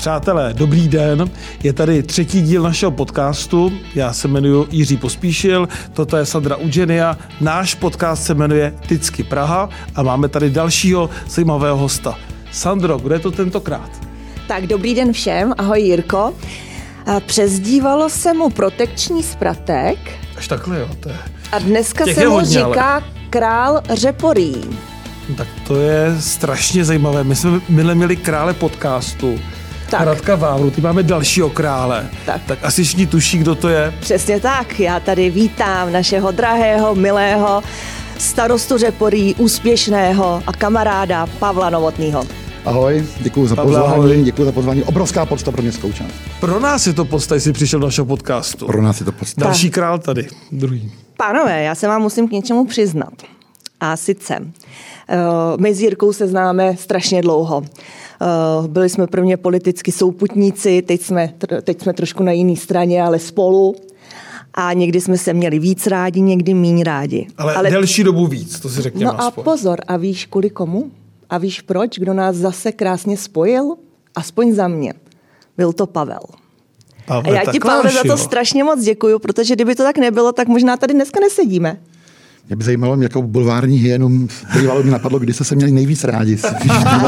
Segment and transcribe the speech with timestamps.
[0.00, 1.30] Přátelé, dobrý den.
[1.62, 3.72] Je tady třetí díl našeho podcastu.
[3.94, 7.18] Já se jmenuji Jiří Pospíšil, toto je Sandra Ugenia.
[7.40, 12.18] Náš podcast se jmenuje Tycky Praha a máme tady dalšího zajímavého hosta.
[12.52, 13.90] Sandro, kdo je to tentokrát?
[14.48, 16.34] Tak dobrý den všem, ahoj Jirko.
[17.26, 19.98] Přezdívalo se mu protekční spratek.
[20.36, 21.18] Až takhle jo, to je...
[21.52, 23.02] A dneska se mu hodně, říká ale...
[23.30, 24.54] král řeporí.
[25.36, 27.24] Tak to je strašně zajímavé.
[27.24, 29.38] My jsme minule měli krále podcastu.
[29.90, 30.00] Tak.
[30.00, 32.10] Radka Vávru, ty máme dalšího krále.
[32.26, 32.40] Tak.
[32.46, 33.94] tak asi všichni tuší, kdo to je.
[34.00, 34.80] Přesně tak.
[34.80, 37.62] Já tady vítám našeho drahého, milého
[38.18, 42.24] starostu Řeporí, úspěšného a kamaráda Pavla Novotného.
[42.64, 44.84] Ahoj, děkuji za pozvání, děkuji za pozvání.
[44.84, 46.12] Obrovská podsta pro městskou část.
[46.40, 48.66] Pro nás je to podsta, jestli přišel do našeho podcastu.
[48.66, 49.44] Pro nás je to podsta.
[49.44, 50.92] Další král tady, druhý.
[51.16, 53.12] Pánové, já se vám musím k něčemu přiznat.
[53.80, 54.34] A sice,
[55.08, 55.16] eh,
[55.60, 57.62] my s Jirkou se známe strašně dlouho.
[57.64, 63.18] Eh, byli jsme prvně politicky souputníci, teď jsme, teď jsme trošku na jiné straně, ale
[63.18, 63.74] spolu.
[64.54, 67.26] A někdy jsme se měli víc rádi, někdy méně rádi.
[67.38, 69.42] Ale, ale delší dobu víc, to si řekněme No aspoň.
[69.42, 70.90] a pozor, a víš kvůli komu?
[71.30, 71.98] A víš proč?
[71.98, 73.74] Kdo nás zase krásně spojil?
[74.14, 74.94] Aspoň za mě.
[75.56, 76.20] Byl to Pavel.
[77.06, 80.32] Pavel, a já ti, Pavel, za to strašně moc děkuju, protože kdyby to tak nebylo,
[80.32, 81.80] tak možná tady dneska nesedíme.
[82.50, 86.36] Mě by zajímalo, jakou bulvární hyenu bývalo mi napadlo, kdy jste se měli nejvíc rádi.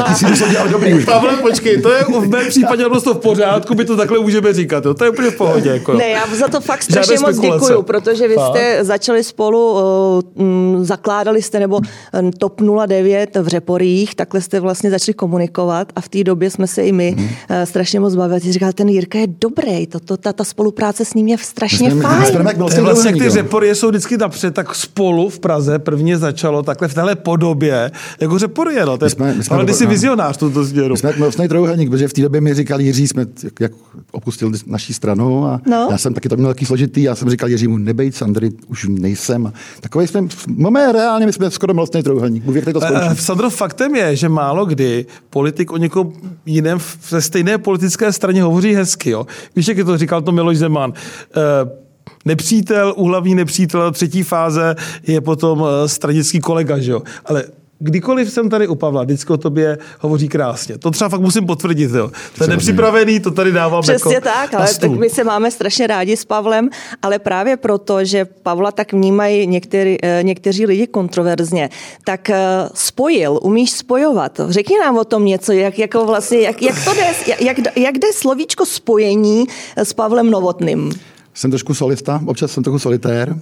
[0.07, 1.05] Ty si to dělal dobrý už.
[1.05, 4.85] Pavle, počkej, to je v mém případě prostě v pořádku, by to takhle můžeme říkat.
[4.85, 4.93] Jo?
[4.93, 5.69] To je úplně v pohodě.
[5.69, 5.93] Jako.
[5.93, 8.83] Ne, já za to fakt strašně moc děkuju, protože vy jste a?
[8.83, 11.77] začali spolu, uh, um, zakládali jste, nebo
[12.21, 16.67] um, TOP 09 v Řeporích, takhle jste vlastně začali komunikovat a v té době jsme
[16.67, 17.25] se i my hmm.
[17.25, 17.29] uh,
[17.63, 18.41] strašně moc bavili.
[18.41, 21.91] Ty říkal, ten Jirka je dobrý, to, to, ta, ta spolupráce s ním je strašně
[21.91, 22.25] jsme, fajn.
[22.25, 26.63] Jsme, jsme, vlastně, vlastně ty Řepory jsou vždycky napřed, tak spolu v Praze prvně začalo
[26.63, 28.85] takhle v téhle podobě, jako řeporuje.
[28.85, 28.97] No.
[28.97, 30.93] To je, jsme, my jsme ale ty jsi vizionář tuto směru.
[30.93, 33.71] My jsme vlastně trojuhelník, protože v té době mi říkal Jiří, jsme jak, jak
[34.11, 35.87] opustil naší stranu a no.
[35.91, 39.53] já jsem taky to měl taky složitý, já jsem říkal Jiřímu, nebejt Sandry, už nejsem.
[39.79, 42.43] Takový jsme, máme reálně, my jsme skoro vlastně trojuhelník.
[42.43, 43.07] Mluví, jak to skončí.
[43.07, 46.13] Uh, Sandro, faktem je, že málo kdy politik o někom
[46.45, 46.79] jiném
[47.11, 49.09] ve stejné politické straně hovoří hezky.
[49.09, 49.27] Jo?
[49.55, 50.93] Víš, jak je to říkal to Miloš Zeman.
[51.35, 51.82] Uh,
[52.25, 54.75] nepřítel, úhlavní nepřítel třetí fáze
[55.07, 57.01] je potom eh, stranický kolega, že jo.
[57.25, 57.43] Ale
[57.83, 60.77] kdykoliv jsem tady u Pavla, vždycky o tobě hovoří krásně.
[60.77, 62.11] To třeba fakt musím potvrdit, jo.
[62.37, 65.87] To je nepřipravený, to tady dávám Přesně jako tak, ale tak my se máme strašně
[65.87, 66.69] rádi s Pavlem,
[67.01, 71.69] ale právě proto, že Pavla tak vnímají některý, eh, někteří lidi kontroverzně,
[72.03, 72.39] tak eh,
[72.73, 74.39] spojil, umíš spojovat.
[74.49, 77.97] Řekni nám o tom něco, jak, jako vlastně, jak, jak to jde, jak, jak, jak
[77.97, 80.91] jde slovíčko spojení s Pavlem Novotným?
[81.33, 83.39] Jsem trošku solista, občas jsem trochu solitér,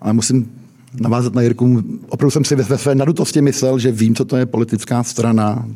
[0.00, 0.52] ale musím
[1.00, 1.82] navázat na Jirku.
[2.08, 5.66] Opravdu jsem si ve své nadutosti myslel, že vím, co to je politická strana.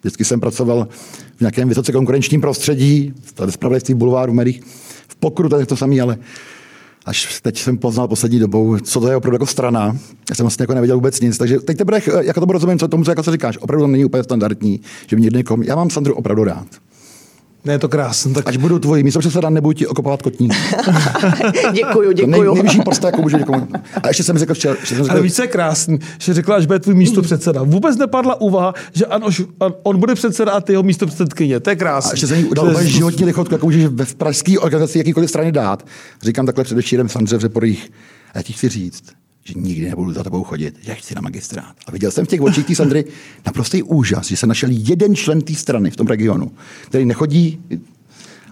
[0.00, 0.88] Vždycky jsem pracoval
[1.36, 4.62] v nějakém vysoce konkurenčním prostředí, ve spravodajství bulváru, v médiích,
[5.08, 6.18] v pokru, je to samé, ale
[7.06, 9.96] až teď jsem poznal poslední dobou, co to je opravdu jako strana.
[10.30, 11.38] Já jsem vlastně jako nevěděl vůbec nic.
[11.38, 13.58] Takže teď teprve, jako to rozumím, co tomu, co jako se říkáš.
[13.58, 16.66] Opravdu to není úplně standardní, že mě někom, já mám Sandru opravdu rád.
[17.68, 18.32] Ne, je to krásné.
[18.32, 18.48] Tak...
[18.48, 20.54] Až budu tvojí místo předseda, nebudu ti okopovat kotník.
[21.72, 22.44] děkuju, děkuju.
[22.44, 23.68] nej, nejvyšší posta, jako můžu někomu.
[24.02, 24.74] A ještě jsem řekl včera.
[24.80, 25.12] Ještě jsem řekl...
[25.12, 27.62] Ale víš, co je krásný, že řekla, až bude tvůj místo předseda.
[27.62, 29.22] Vůbec nepadla úvaha, že an,
[29.82, 31.60] on bude předseda a ty jeho místo předsedkyně.
[31.60, 32.10] To je krásné.
[32.10, 32.86] A ještě jsem jí udal je...
[32.86, 35.86] životní lichotku, jako můžeš ve pražské organizaci jakýkoliv strany dát.
[36.22, 37.90] Říkám takhle především Sandře v Řeporích.
[38.34, 39.02] A já ti chci říct,
[39.44, 41.76] že nikdy nebudu za tebou chodit, že chci na magistrát.
[41.86, 43.04] A viděl jsem v těch očích té Sandry
[43.46, 46.52] naprostý úžas, že se našel jeden člen té strany v tom regionu,
[46.88, 47.60] který nechodí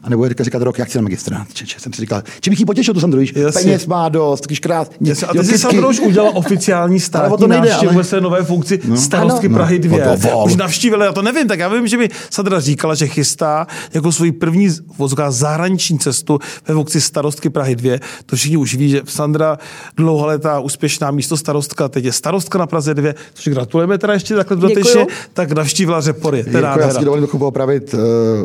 [0.07, 1.47] a nebo říkat, říkat rok, jak chci na magistrát.
[1.53, 3.33] Če, če, jsem si říkal, či bych jí potěšil, to jsem druhý.
[3.53, 4.93] Peněz má dost, taky krát.
[5.29, 8.05] A ty jsi Sandro už udělal oficiální státní to nejde, návštěvu ale...
[8.05, 8.97] své nové funkci no.
[8.97, 9.57] starostky ano.
[9.57, 9.99] Prahy 2.
[10.07, 13.07] No, to už navštívili, já to nevím, tak já vím, že mi Sandra říkala, že
[13.07, 14.69] chystá jako svoji první
[14.99, 17.99] vozová zahraniční cestu ve funkci starostky Prahy 2.
[18.27, 19.59] To všichni už ví, že Sandra
[19.97, 24.57] dlouholetá úspěšná místo starostka, teď je starostka na Praze 2, což gratulujeme teda ještě takhle
[24.57, 26.45] dotyčně, tak navštívila Řepory.
[26.47, 28.01] Jako já si dovolím opravit uh,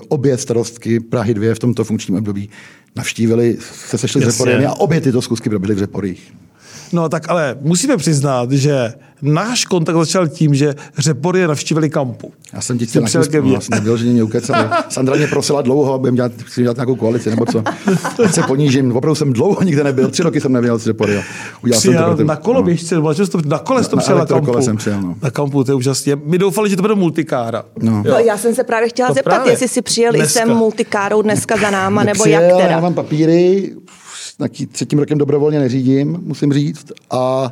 [0.07, 2.49] obě starostky Prahy 2 v tomto funkčním období
[2.95, 3.57] navštívili,
[3.87, 6.33] se sešli s Řepory a obě tyto zkusky proběhly v Řeporích.
[6.93, 12.33] No tak ale musíme přiznat, že náš kontakt začal tím, že Řepory navštívili kampu.
[12.53, 13.07] Já jsem ti chtěl na
[13.41, 14.69] no, nebyl, že mě ukecal.
[14.89, 17.63] Sandra mě prosila dlouho, abych dělat, chci dělat nějakou koalici, nebo co.
[18.25, 18.95] Ať se ponížím.
[18.95, 21.23] Opravdu jsem dlouho nikde nebyl, tři roky jsem nevěděl z Řepory.
[21.63, 23.13] Udělal přijel jsem to na koloběžce, no.
[23.45, 24.61] na kole to přijel na, na kampu.
[24.61, 25.15] jsem přijel, no.
[25.21, 26.15] Na kampu, to je úžasně.
[26.15, 27.63] My doufali, že to bude multikára.
[27.79, 28.03] No.
[28.07, 29.53] no já jsem se právě chtěla to zeptat, právě.
[29.53, 30.39] jestli si přijel dneska.
[30.39, 32.69] i sem multikárou dneska za náma, nebo jak teda?
[32.69, 33.71] Já mám papíry,
[34.71, 36.91] třetím rokem dobrovolně neřídím, musím říct.
[37.11, 37.51] A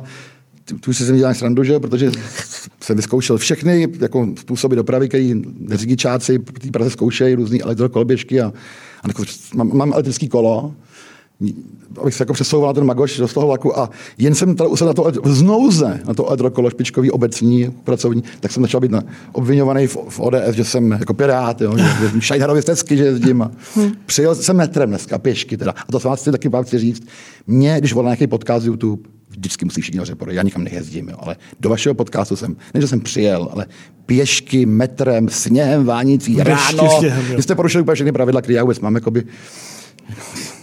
[0.80, 1.80] tu si jsem dělal srandu, že?
[1.80, 2.12] protože
[2.80, 5.34] jsem vyzkoušel všechny jako způsoby dopravy, které
[5.70, 8.52] řidičáci v Praze zkoušejí, různé elektrokoloběžky a,
[9.02, 9.22] a jako,
[9.54, 10.74] mám, mám elektrický kolo,
[12.02, 14.94] abych se jako přesouval ten magoš do toho vlaku a jen jsem tady usedl na
[14.94, 18.92] to znouze, na to elektrokolo špičkový obecní pracovní, tak jsem začal být
[19.32, 23.50] obvinovaný v, v, ODS, že jsem jako pirát, jo, že šajharově stezky, že jezdím.
[24.06, 25.74] Přijel jsem metrem dneska, pěšky teda.
[25.88, 27.02] A to jsem vás taky vám chci říct.
[27.46, 31.36] Mě, když volá nějaký podcast YouTube, vždycky musí všichni řepory, já nikam nejezdím, jo, ale
[31.60, 33.66] do vašeho podcastu jsem, ne, že jsem přijel, ale
[34.06, 36.98] pěšky, metrem, sněhem, vánicí, ráno.
[36.98, 39.24] Sněhem, Vy jste porušili úplně všechny pravidla, které já vůbec mám, jakoby,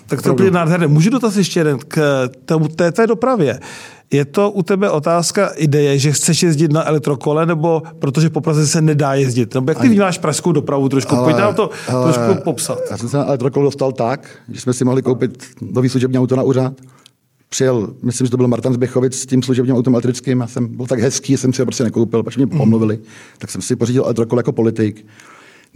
[0.07, 0.87] tak to je nádherné.
[0.87, 2.29] Můžu dotaz ještě jeden k
[2.75, 3.59] té, té dopravě.
[4.11, 8.67] Je to u tebe otázka ideje, že chceš jezdit na elektrokole, nebo protože po Praze
[8.67, 9.53] se nedá jezdit?
[9.53, 11.15] Nebo jak ty vnímáš pražskou dopravu trošku?
[11.15, 12.79] Ale, Pojď nám to ale, trošku popsat.
[12.91, 16.35] Já jsem se na elektrokol dostal tak, že jsme si mohli koupit nový služební auto
[16.35, 16.73] na úřad.
[17.49, 20.39] Přijel, myslím, že to byl Martin Zbechovic s tím služebním autem elektrickým.
[20.39, 22.99] Já jsem byl tak hezký, že jsem si ho prostě nekoupil, protože mě pomluvili.
[23.37, 25.05] Tak jsem si pořídil elektrokol jako politik.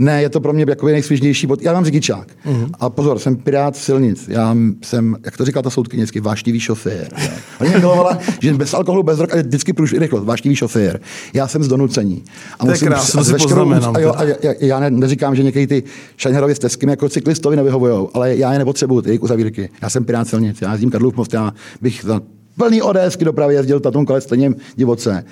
[0.02, 1.62] Ne, je to pro mě jako nejsvěžnější bod.
[1.62, 2.28] Já mám řidičák.
[2.46, 2.70] Uh-huh.
[2.80, 4.26] A pozor, jsem pirát silnic.
[4.28, 7.08] Já jsem, jak to říkala ta soudkyně, vždycky vášnivý šofér.
[7.60, 11.00] Oni mě milovala, že bez alkoholu, bez drog a vždycky průž rychlost, vášnivý šofér.
[11.34, 12.24] Já jsem z donucení.
[12.60, 15.84] A musím, krás, a, veškerou, a, jo, a já, já ne, neříkám, že někdy ty
[16.18, 19.70] Šajnerově stezky jako cyklistovi nevyhovují, ale já je nepotřebuju, ty jejich uzavírky.
[19.82, 21.52] Já jsem pirát silnic, já jezdím Karlův most, já
[21.82, 22.22] bych za
[22.58, 25.26] plný ODSky dopravy jezdil na tom kole stejně divoce.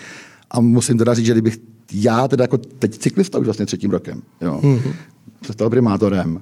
[0.52, 1.58] A musím teda říct, že kdybych
[1.92, 4.94] já teda jako teď cyklista už vlastně třetím rokem, jo, mm-hmm.
[5.46, 6.42] se stal primátorem,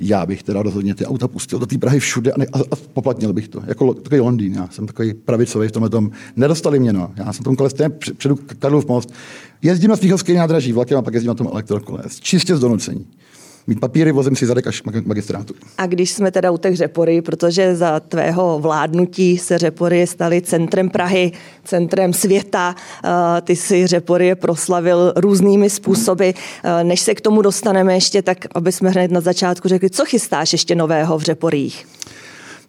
[0.00, 2.76] já bych teda rozhodně ty auta pustil do té Prahy všude a, ne, a, a
[2.92, 3.62] poplatnil bych to.
[3.66, 6.10] Jako takový Londýn, já jsem takový pravicový v tomhle tom.
[6.36, 7.10] Nedostali mě, no.
[7.16, 9.12] Já jsem tom kole stejně předu Karlův most.
[9.62, 12.02] Jezdím na Smíchovské nádraží vlakem a pak jezdím na tom elektrokole.
[12.20, 13.06] Čistě z donucení
[13.68, 15.54] mít papíry, vozím si zadek až magistrátu.
[15.78, 20.90] A když jsme teda u těch řepory, protože za tvého vládnutí se řepory staly centrem
[20.90, 21.32] Prahy,
[21.64, 22.74] centrem světa,
[23.04, 23.08] eh,
[23.40, 26.30] ty si řepory proslavil různými způsoby.
[26.30, 30.04] Eh, než se k tomu dostaneme ještě, tak aby jsme hned na začátku řekli, co
[30.04, 31.86] chystáš ještě nového v řeporích?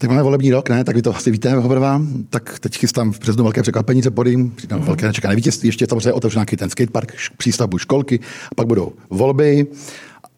[0.01, 0.83] Tak máme volební rok, ne?
[0.83, 4.51] Tak vy to asi víte, oba Tak teď chystám v březnu velké překvapení, se podím,
[4.51, 4.85] přidám mm.
[4.85, 8.19] velké nečekané vítězství, ještě samozřejmě otevřu nějaký ten skatepark, přístavbu školky,
[8.51, 9.67] a pak budou volby.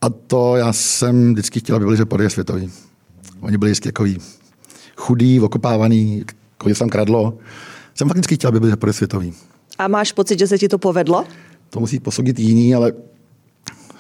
[0.02, 2.72] A to já jsem vždycky chtěl, aby byli řepory světový.
[3.42, 4.18] Oni byli vždycky takový
[4.96, 6.26] chudý, okopávaný,
[6.58, 7.38] kolik tam kradlo.
[7.96, 9.34] Jsem fakt vždycky chtěl, aby byli řepory světový.
[9.78, 11.24] A máš pocit, že se ti to povedlo?
[11.70, 12.94] To musí posoudit jiný, ale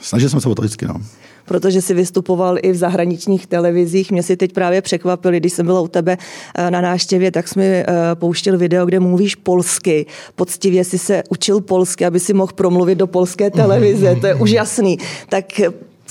[0.01, 0.85] snažil jsem se o to vždycky.
[0.85, 1.01] No
[1.45, 4.11] protože si vystupoval i v zahraničních televizích.
[4.11, 6.17] Mě si teď právě překvapili, když jsem byla u tebe
[6.55, 10.05] eh, na náštěvě, tak jsi mi eh, pouštěl video, kde mluvíš polsky.
[10.35, 14.15] Poctivě si se učil polsky, aby si mohl promluvit do polské televize.
[14.21, 14.97] To je úžasný.
[15.29, 15.45] Tak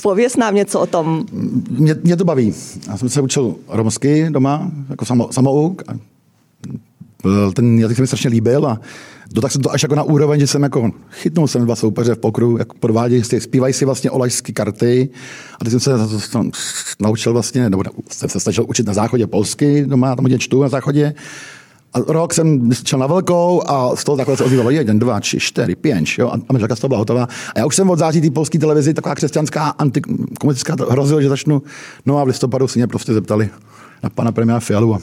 [0.01, 1.25] Pověz nám něco o tom.
[1.69, 2.53] Mě, mě to baví.
[2.87, 5.83] Já jsem se učil romsky doma, jako samo, samouk.
[7.53, 8.79] Ten jazyk se mi strašně líbil a
[9.33, 12.17] dotak jsem to až jako na úroveň, že jsem jako chytnul jsem dva soupeře v
[12.17, 15.09] pokru, jako podvádějí, zpívají si vlastně olašské karty
[15.61, 15.91] a teď jsem se
[16.99, 20.69] naučil vlastně, nebo jsem se snažil učit na záchodě polsky doma, tam hodně čtu na
[20.69, 21.13] záchodě
[21.93, 25.39] a rok jsem šel na velkou a z toho takhle se ozývalo jeden, dva, tři,
[25.39, 27.27] čtyři, pět, jo, a manželka z toho byla hotová.
[27.55, 31.61] A já už jsem od září té polské televizi, taková křesťanská, antikomunistická, hrozil, že začnu.
[32.05, 33.49] No a v listopadu si mě prostě zeptali
[34.03, 34.99] na pana premiéra Fialu a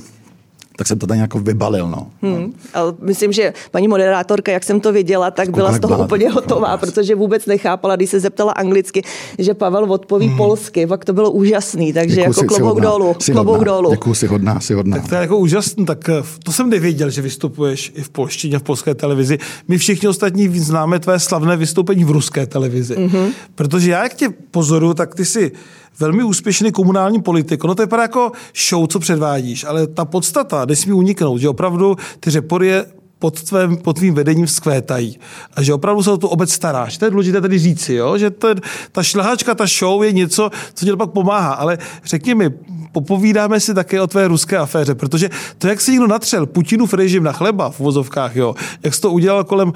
[0.78, 1.88] tak jsem to tady jako vybalil.
[1.88, 2.06] No.
[2.22, 2.52] Hmm.
[2.74, 6.30] Ale myslím, že paní moderátorka, jak jsem to viděla, tak byla z toho byla, úplně
[6.30, 9.02] hotová, protože vůbec nechápala, když se zeptala anglicky,
[9.38, 10.36] že Pavel odpoví hmm.
[10.36, 13.16] polsky, pak to bylo úžasný, takže Děkuji jako si, klobouk dolů.
[13.32, 13.90] Klobouk dolů.
[13.90, 14.96] Děkuji si hodná, si hodná.
[14.96, 18.58] Tak to je jako úžasný, tak eh, to jsem nevěděl, že vystupuješ i v polštině
[18.58, 19.38] v polské televizi.
[19.68, 22.96] My všichni ostatní známe tvé slavné vystoupení v ruské televizi.
[22.96, 23.32] Mm-hmm.
[23.54, 25.52] Protože já, jak tě pozoru, tak ty si
[26.00, 27.64] velmi úspěšný komunální politik.
[27.64, 28.32] No to je jako
[28.68, 32.72] show, co předvádíš, ale ta podstata nesmí uniknout, že opravdu ty řepory
[33.18, 35.18] pod, tvém, pod tvým vedením vzkvétají.
[35.54, 36.98] A že opravdu se o tu obec staráš.
[36.98, 38.18] To je důležité tady říci, jo?
[38.18, 38.54] že to je,
[38.92, 41.52] ta šlahačka, ta show je něco, co ti pak pomáhá.
[41.52, 42.50] Ale řekni mi,
[42.92, 47.22] popovídáme si také o tvé ruské aféře, protože to, jak se někdo natřel Putinův režim
[47.22, 49.74] na chleba v vozovkách, jo, jak jsi to udělal kolem uh,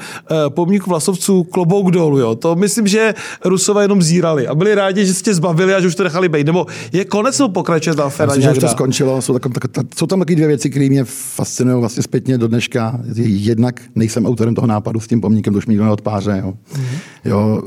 [0.49, 5.14] pomníku vlasovců klobouk dolů, jo, to myslím, že Rusové jenom zírali a byli rádi, že
[5.14, 6.46] jste zbavili a že už to nechali být.
[6.46, 8.34] Nebo je konec nebo pokračuje ta aféra?
[8.34, 9.22] Myslím, že to skončilo.
[9.22, 13.00] Jsou, tak, tak, jsou tam taky dvě věci, které mě fascinují vlastně zpětně do dneška
[13.36, 16.40] jednak nejsem autorem toho nápadu s tím pomníkem, to už mi nikdo neodpáře.
[16.44, 16.54] Jo.
[16.74, 16.98] Mm-hmm.
[17.24, 17.62] jo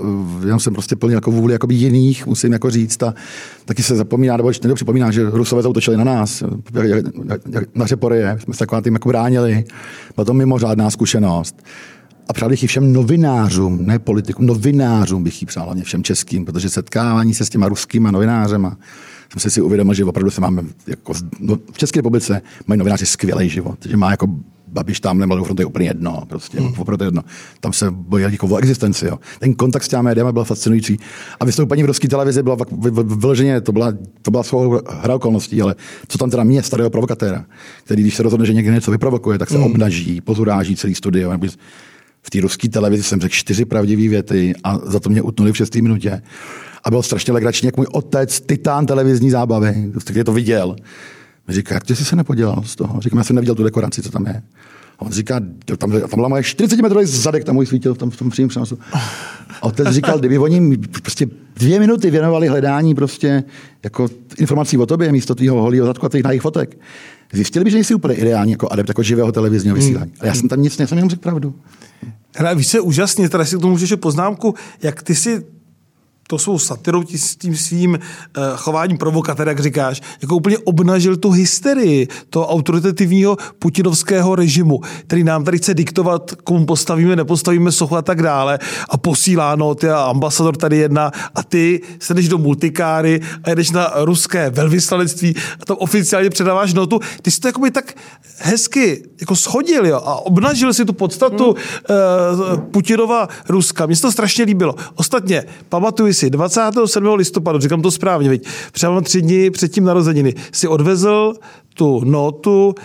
[0.47, 3.03] já jsem prostě plný jako vůli jako jiných, musím jako říct.
[3.03, 3.13] A
[3.65, 6.43] taky se zapomíná, nebo někdo připomíná, že Rusové zautočili na nás,
[7.75, 9.63] na Řeporie, jsme se taková tím jako bránili.
[10.15, 11.55] Byla to mimořádná zkušenost.
[12.29, 16.45] A přál bych ji všem novinářům, ne politikům, novinářům bych ji přál, hlavně všem českým,
[16.45, 18.77] protože setkávání se s těma ruskýma novinářema,
[19.31, 23.05] jsem si si uvědomil, že opravdu se máme, jako, no, v České republice mají novináři
[23.05, 24.27] skvělý život, že má jako
[24.75, 26.73] Babiš tam nemal frontu je úplně jedno, prostě, hmm.
[26.77, 27.21] opravdu jedno.
[27.59, 29.05] Tam se bojili jako o existenci.
[29.05, 29.19] Jo.
[29.39, 30.99] Ten kontakt s těmi médiami byl fascinující.
[31.39, 32.57] A vystoupení v ruské televizi byla
[33.03, 35.75] vyloženě, to byla, to byla svou hra okolností, ale
[36.07, 37.45] co tam teda mě, starého provokatéra,
[37.83, 39.65] který když se rozhodne, že někdo něco vyprovokuje, tak se hmm.
[39.65, 41.39] obnaží, pozuráží celý studio.
[42.21, 45.57] V té ruské televizi jsem řekl čtyři pravdivé věty a za to mě utnuli v
[45.57, 46.21] šesté minutě.
[46.83, 50.75] A bylo strašně legrační, jak můj otec, titán televizní zábavy, který to viděl.
[51.49, 53.01] Říká, jak ty jsi se nepodělal z toho?
[53.01, 54.43] Říkám, já jsem neviděl tu dekoraci, co tam je.
[54.99, 55.39] A on říká,
[55.77, 58.49] tam, tam byla moje 40 metrový zadek, tam můj svítil v tom, v tom přímém
[58.49, 58.79] přenosu.
[59.61, 63.43] A otec říkal, kdyby oni prostě dvě minuty věnovali hledání prostě
[63.83, 66.77] jako informací o tobě místo tvýho holího zadku a těch jejich fotek,
[67.33, 70.11] zjistili by, že jsi úplně ideální jako adept jako živého televizního vysílání.
[70.19, 71.55] Ale já jsem tam nic, já jsem jenom řekl pravdu.
[72.37, 75.45] Hele, víš, se úžasně, teda si k tomu můžeš poznámku, jak ty si
[76.27, 81.31] to svou satirou, s tím svým uh, chováním provokatéra, jak říkáš, jako úplně obnažil tu
[81.31, 88.01] hysterii toho autoritativního putinovského režimu, který nám tady chce diktovat, komu postavíme, nepostavíme sochu a
[88.01, 93.21] tak dále a posílá noty a ambasador tady jedna a ty se jdeš do multikáry
[93.43, 96.99] a jdeš na ruské velvyslanectví a tam oficiálně předáváš notu.
[97.21, 97.93] Ty jsi to jako by tak
[98.37, 101.55] hezky jako schodil jo, a obnažil si tu podstatu
[101.89, 102.49] hmm.
[102.49, 103.85] uh, Putinova Ruska.
[103.85, 104.75] Mně se to strašně líbilo.
[104.95, 107.13] Ostatně, pamatuju si, 27.
[107.13, 111.33] listopadu, říkám to správně, viď, třeba tři dny před tím narozeniny, si odvezl
[111.73, 112.75] tu notu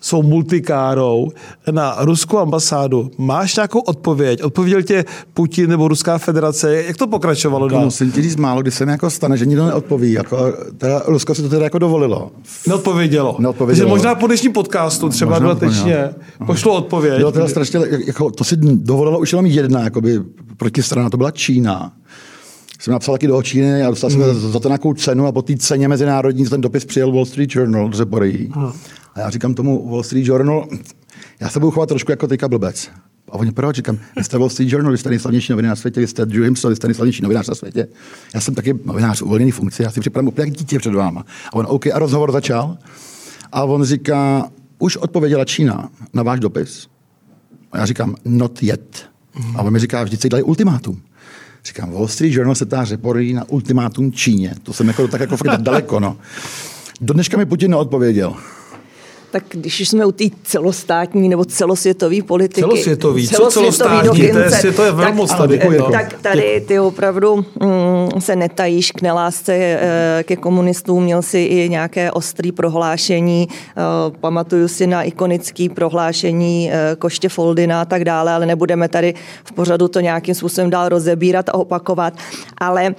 [0.00, 1.30] svou multikárou
[1.70, 3.10] na ruskou ambasádu.
[3.18, 4.42] Máš nějakou odpověď?
[4.42, 5.04] Odpověděl tě
[5.34, 6.74] Putin nebo Ruská federace?
[6.74, 7.84] Jak to pokračovalo dál?
[7.84, 10.12] Musím ti říct málo, kdy se mi jako stane, že nikdo neodpoví.
[10.12, 12.30] Jako, teda Rusko si to teda jako dovolilo.
[12.66, 13.36] Neodpovědělo.
[13.38, 13.86] Neodpovědělo.
[13.88, 16.10] Takže možná po dnešním podcastu třeba možná, dodatečně
[16.46, 17.18] pošlo odpověď.
[17.18, 20.20] Bylo teda strašně, jako, to si dovolilo už jenom jedna jakoby,
[20.56, 21.92] protistrana, to byla Čína
[22.78, 24.52] jsem napsal taky do Číny a dostal jsem mm.
[24.52, 27.90] za to nějakou cenu a po té ceně mezinárodní ten dopis přijel Wall Street Journal
[27.92, 28.48] z Bory.
[29.14, 30.68] A já říkám tomu Wall Street Journal,
[31.40, 32.90] já se budu chovat trošku jako teďka blbec.
[33.28, 33.76] A oni, proč?
[33.76, 36.42] Říkám, vy jste Wall Street Journal, vy jste nejslavnější novinář na světě, vy jste Drew
[36.42, 37.88] Himsel, vy jste nejslavnější novinář na světě.
[38.34, 41.24] Já jsem taky novinář uvolněný funkci, já si připravím úplně jak dítě před váma.
[41.48, 42.78] A on, OK, a rozhovor začal.
[43.52, 46.88] A on říká, už odpověděla Čína na váš dopis.
[47.72, 49.08] A já říkám, not yet.
[49.56, 51.00] A on mi říká, vždycky dali ultimátum.
[51.66, 54.54] Říkám, Wall Street Journal se tá reporí na ultimátum Číně.
[54.62, 56.16] To jsem jako tak jako fakt daleko, no.
[57.00, 58.36] Do dneška mi Putin neodpověděl
[59.36, 62.60] tak když jsme u té celostátní nebo celosvětové politiky.
[62.60, 66.78] Celosvětový, co celostátní, dokince, to je, to je velmi tak, tady, tak, tak tady ty
[66.78, 69.78] opravdu mm, se netajíš k nelásce e,
[70.22, 76.96] ke komunistům, měl si i nějaké ostré prohlášení, e, pamatuju si na ikonické prohlášení e,
[76.96, 79.14] Koště Foldina a tak dále, ale nebudeme tady
[79.44, 82.14] v pořadu to nějakým způsobem dál rozebírat a opakovat.
[82.58, 82.94] Ale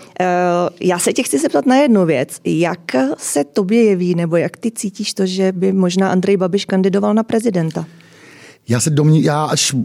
[0.82, 2.30] já se tě chci zeptat na jednu věc.
[2.46, 2.80] Jak
[3.18, 7.14] se tobě jeví, nebo jak ty cítíš to, že by možná Andrej Andrej Babiš kandidoval
[7.14, 7.86] na prezidenta?
[8.70, 9.76] Já se domní, já až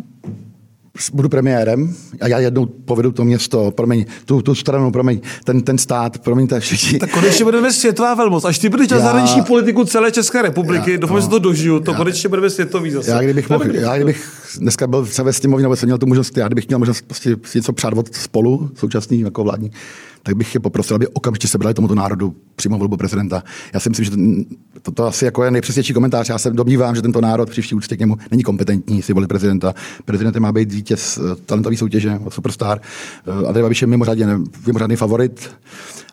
[1.13, 5.79] budu premiérem a já jednou povedu to město, promiň, tu, tu stranu, promiň, ten, ten
[5.79, 6.99] stát, promiň, to všichni.
[6.99, 8.45] Tak konečně budeme světová velmoc.
[8.45, 8.99] Až ty budeš já...
[8.99, 12.51] zahraniční politiku celé České republiky, já, doufám, no, že to dožiju, to já, konečně budeme
[12.51, 13.11] světový zase.
[13.11, 16.69] Já kdybych, mohl, já kdybych dneska byl ve sněmovně, jsem měl tu možnost, já kdybych
[16.69, 19.71] měl možnost prostě si něco přát spolu, současný jako vládní,
[20.23, 23.43] tak bych je poprosil, aby okamžitě sebrali tomuto národu přímo volbu prezidenta.
[23.75, 24.11] Já si myslím, že
[24.83, 26.29] to, to, asi jako je nejpřesnější komentář.
[26.29, 29.29] Já se domnívám, že tento národ při vší úctě k němu není kompetentní si volit
[29.29, 29.75] prezidenta.
[30.05, 32.81] Prezidentem má být vítěz eh, talentové soutěže, superstar.
[33.27, 34.27] Eh, Andrej Babiš je mimořádně,
[34.67, 35.51] mimořádný favorit.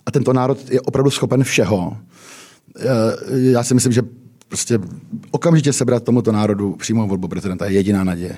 [0.05, 1.97] A tento národ je opravdu schopen všeho.
[2.79, 2.85] Eh,
[3.29, 4.01] já si myslím, že
[4.49, 4.79] prostě
[5.31, 8.35] okamžitě sebrat tomuto národu přímo volbu prezidenta je jediná naděje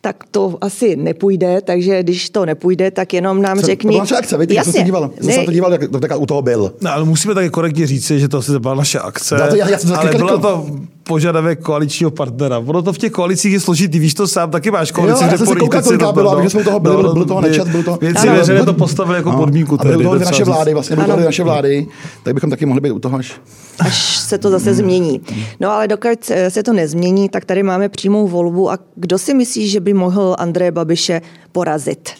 [0.00, 3.92] tak to asi nepůjde, takže když to nepůjde, tak jenom nám Co, řekni...
[3.92, 4.72] To naše akce, víte, Jasně.
[4.72, 6.72] jsem se díval, jsem se to díval, jak to u toho byl.
[6.80, 9.68] No, ale musíme taky korektně říct, že to asi byla naše akce, já to, já,
[9.68, 10.66] já jsem ale byla to
[11.10, 12.58] požadavek koaličního partnera.
[12.58, 15.82] Ono to v těch koalicích je složitý, víš to sám, taky máš koalici, kde koukal,
[15.82, 17.96] to bylo, no, že jsme toho byli, no, byl toho nečas, byl to...
[17.96, 19.80] Věci veřejné to postavili jako no, podmínku.
[19.80, 21.86] A byly to naše vlády, vlastně byly to naše vlády,
[22.22, 23.40] tak bychom taky mohli být u toho až...
[23.78, 25.20] Až se to zase změní.
[25.60, 29.68] No ale dokud se to nezmění, tak tady máme přímou volbu a kdo si myslí,
[29.68, 31.20] že by mohl Andreje Babiše
[31.52, 32.10] porazit?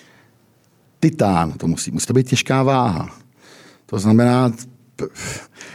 [1.01, 3.09] Titán, to musí, musí to být těžká váha.
[3.87, 4.53] To znamená,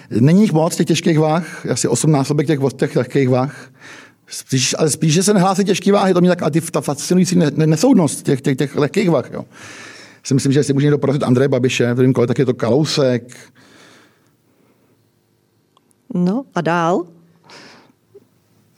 [0.09, 3.71] Není jich moc, těch těžkých váh, asi 8 násobek těch, těch lehkých váh.
[4.27, 7.35] Spíš, ale spíš, že se nehlásí těžké váhy, to mě tak, a ty, ta fascinující
[7.35, 9.31] ne, ne, nesoudnost těch, těch, těch lehkých váh.
[9.31, 9.45] Jo.
[10.23, 13.37] Si myslím, že jestli může někdo porazit Andreje Babiše, v kole, tak je to Kalousek.
[16.13, 17.14] No a dál?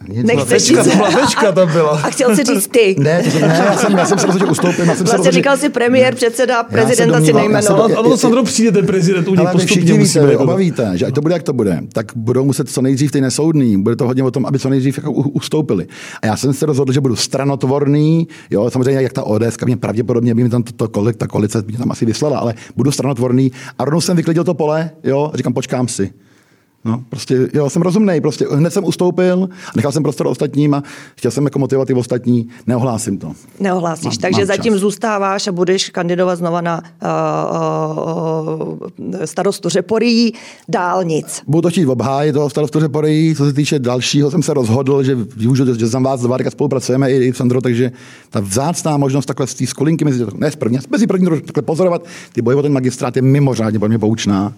[0.08, 0.78] Nechceš říct.
[0.88, 1.90] To byla tečka, to byla.
[1.90, 2.96] A chtěl si říct ty.
[3.00, 4.86] Ne, to jsem, ne já, jsem, já jsem se rozhodl, že ustoupím.
[4.86, 7.86] Já jsem vlastně rozhodl, říkal si premiér, předseda, prezidenta si nejmenoval.
[7.86, 11.22] Ano, to Sandro přijde ten prezident, u něj postupně musí víte, obavíte, že ať to
[11.22, 13.82] bude, jak to bude, tak budou muset co nejdřív ty nesoudný.
[13.82, 15.88] Bude to hodně o tom, aby co nejdřív jako ustoupili.
[16.22, 18.28] A já jsem se rozhodl, že budu stranotvorný.
[18.50, 21.62] Jo, samozřejmě, jak ta ODS, mě pravděpodobně by mi tam to, to kolik, ta koalice
[21.62, 23.52] by tam asi vyslala, ale budu stranotvorný.
[23.80, 26.12] A rovnou jsem vyklidil to pole, jo, a říkám, počkám si.
[26.88, 30.84] No, prostě, jo, jsem rozumný, prostě hned jsem ustoupil, nechal jsem prostor ostatním a
[31.16, 33.32] chtěl jsem jako motivovat i ostatní, neohlásím to.
[33.60, 34.82] Neohlásíš, mám, takže mám zatím čas.
[34.82, 37.10] zůstáváš a budeš kandidovat znova na uh,
[38.98, 40.34] uh, starostu Řeporí,
[40.70, 41.42] dálnic.
[41.48, 45.16] Budu to chtít obhájit toho starostu Řeporí, co se týče dalšího, jsem se rozhodl, že
[45.16, 47.92] využiju, že jsem vás dva spolupracujeme i, i Sandro, takže
[48.30, 52.06] ta vzácná možnost takhle z té skolinky mezi, ne z první, mezi první takhle pozorovat
[52.34, 54.54] ty boje o ten magistrát je mimořádně pro mě poučná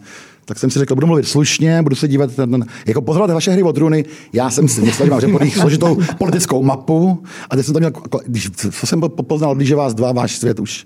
[0.50, 3.52] tak jsem si řekl, budu mluvit slušně, budu se dívat, na, na, jako pozorovat vaše
[3.52, 4.06] hry o trůny.
[4.34, 7.92] Já jsem si myslel, že mám řepodých složitou politickou mapu a teď jsem to měl,
[8.26, 10.86] když, co jsem poznal, je vás dva, váš svět už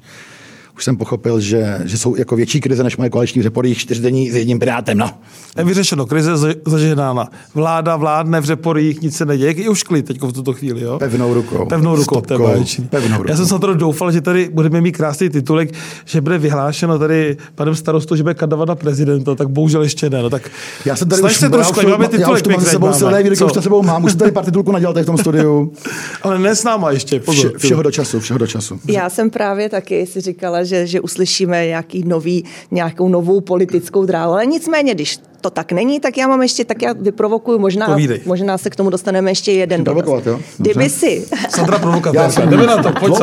[0.75, 4.36] už jsem pochopil, že, že jsou jako větší krize než moje koaliční řepory čtyřdenní s
[4.36, 4.98] jedním pirátem.
[4.98, 5.10] No.
[5.58, 6.32] Nevyřešeno, krize
[6.65, 7.30] zažehnána.
[7.53, 9.62] Vláda vládne v řeporích, nic se neděje.
[9.62, 10.82] Je už klid teď v tuto chvíli.
[10.82, 11.00] Jo?
[11.00, 11.65] Pevnou rukou.
[11.65, 13.30] Pevnou rukou, Stopkou, Pevnou rukou.
[13.30, 15.70] Já jsem se to doufal, že tady budeme mít krásný titulek,
[16.06, 20.22] že bude vyhlášeno tady panem starostou, že bude kandidovat na prezidenta, tak bohužel ještě ne.
[20.22, 20.50] No, tak
[20.86, 22.94] já jsem tady už, se trošku, já, máme titulek, já už tu mám se sebou
[22.94, 25.74] silné výroky, už to sebou mám, už tady pár titulků nadělal v tom studiu.
[26.22, 27.50] Ale ne s náma ještě, pozor.
[27.50, 28.80] Vše, všeho do času, všeho do času.
[28.88, 34.05] Já jsem právě taky si říkala, že, že uslyší řešíme nějaký nový, nějakou novou politickou
[34.05, 34.32] dráhu.
[34.32, 38.58] Ale nicméně, když to tak není, tak já mám ještě, tak já vyprovokuju, možná, možná
[38.58, 40.24] se k tomu dostaneme ještě jeden dotaz.
[40.58, 41.25] Kdyby si...
[41.50, 43.13] Sandra provokatéřka, jdeme na to, pojď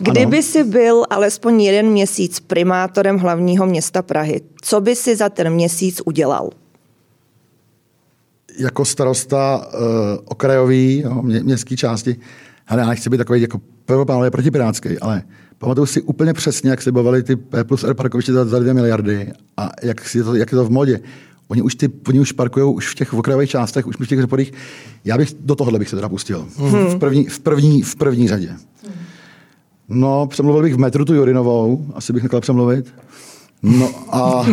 [0.00, 5.50] Kdyby si byl alespoň jeden měsíc primátorem hlavního města Prahy, co by si za ten
[5.50, 6.50] měsíc udělal?
[8.58, 9.80] Jako starosta uh,
[10.24, 12.16] okrajový, jo, mě, městské části,
[12.68, 15.22] ale já nechci být takový jako prvopánově protipirátský, ale
[15.58, 19.32] Pamatuju si úplně přesně, jak slibovali ty P plus R parkoviště za, za 2 miliardy
[19.56, 21.00] a jak, je to, jak je to v modě.
[21.48, 24.52] Oni už, ty, oni už parkují už v těch okrajových částech, už v těch řeporých.
[25.04, 26.46] Já bych do tohohle bych se teda pustil.
[26.56, 26.86] Hmm.
[26.86, 28.56] V, první, v, první, v první řadě.
[29.88, 32.94] No, přemluvil bych v metru tu Jorinovou, asi bych nechal přemluvit.
[33.64, 34.46] No a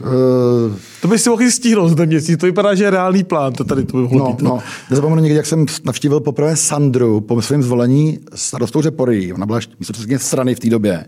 [0.00, 3.52] Uh, to by si mohl stihnout za ten měsíc, to vypadá, že je reálný plán,
[3.52, 4.42] to tady to by mohlo no, být.
[4.42, 4.50] No.
[4.50, 4.62] no.
[4.90, 9.32] Nezapomenu někdy, jak jsem navštívil poprvé Sandru po svém zvolení starostou Řepory.
[9.32, 11.04] Ona byla místo předsedkyně strany v té době.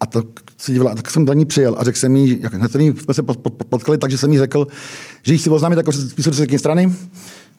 [0.00, 0.22] A to
[0.58, 2.52] se dívala, tak jsem za ní přijel a řekl jsem jí, jak
[3.00, 3.22] jsme se
[3.68, 4.66] potkali, takže jsem jí řekl,
[5.22, 6.94] že jí si oznámit jako místo předsedkyně strany,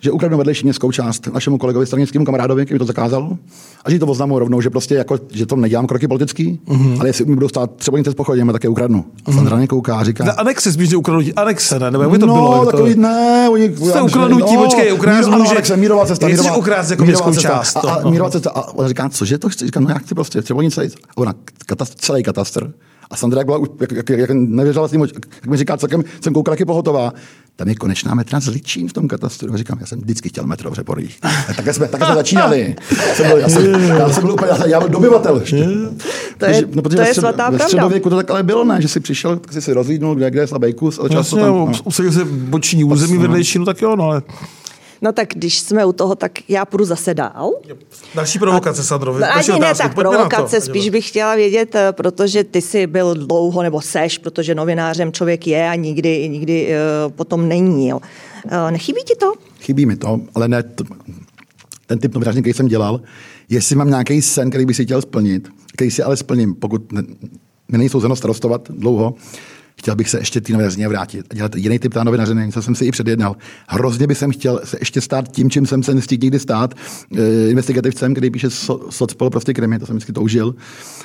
[0.05, 3.37] že ukradnu vedlejší městskou část našemu kolegovi stranickému kamarádovi, který to zakázal,
[3.85, 6.99] a že to oznamu rovnou, že prostě jako, že to nedělám kroky politický, mm-hmm.
[6.99, 9.05] ale jestli mi budou stát třeba něco s pochodem, také ukradnu.
[9.25, 9.35] A mm-hmm.
[9.35, 10.23] Sandra mě kouká a říká.
[10.23, 11.91] Na anexe spíš ukradnutí, anexe, ne?
[11.91, 12.65] Nebo jak by to no, bylo?
[12.65, 13.01] takový, to...
[13.01, 13.75] ne, oni.
[13.77, 15.51] Jste ukradnutí, no, počkej, ukrást může.
[15.51, 17.75] Anexe, mírová cesta, mírová, ukrást jako městskou část.
[17.75, 18.49] A, a, mírová cesta.
[18.49, 19.65] A ona říká, cože to chci?
[19.65, 20.81] Říkám, no já chci prostě, třeba nic A
[21.15, 21.33] ona,
[21.65, 22.71] katastr, celý katastr.
[23.11, 26.33] A Sandra, jak, byla, jak, jak, jak nevěřila s tím, jak mi říká, celkem jsem
[26.33, 27.13] koukal, jak je pohotová
[27.57, 29.53] tam je konečná metra z Ličín v tom katastru.
[29.53, 31.19] A říkám, já jsem vždycky chtěl metro v Řeporích.
[31.55, 32.75] Také jsme, také jsme začínali.
[33.07, 35.67] Já jsem byl, já jsem, já jsem byl úplně, já, jsem, já byl dobyvatel ještě.
[36.37, 37.65] To je, no, to je střed, svatá pravda.
[37.65, 38.81] V středověku to tak ale bylo, ne?
[38.81, 40.99] Že jsi přišel, tak jsi si rozlídnul, kde, kde je slabý kus.
[40.99, 41.71] A často tam, no.
[41.83, 44.21] usadil se boční území vedlejšinu, tak jo, no ale
[45.05, 47.51] No tak když jsme u toho, tak já půjdu zase dál.
[48.15, 49.21] Další provokace, Sadrovi.
[49.21, 53.63] No, ani ne tak provokace, spíš bych chtěla vědět, eh, protože ty jsi byl dlouho,
[53.63, 57.87] nebo seš, protože novinářem člověk je a nikdy, nikdy uh, potom není.
[57.89, 57.99] Jo.
[58.45, 59.33] Uh, nechybí ti to?
[59.59, 60.83] Chybí mi to, ale ne t-
[61.85, 63.01] ten typ novináře, který jsem dělal.
[63.49, 67.03] Jestli mám nějaký sen, který bych si chtěl splnit, který si ale splním, pokud ne,
[67.69, 69.13] není souzeno starostovat dlouho,
[69.85, 72.75] chtěl bych se ještě ty novinařině vrátit a dělat jiný typ té novinařiny, co jsem
[72.75, 73.35] si i předjednal.
[73.67, 76.73] Hrozně bych chtěl se ještě stát tím, čím jsem se nestihl nikdy stát,
[77.17, 80.55] e, investigativcem, který píše so, socpol prostě krimi, to jsem vždycky toužil.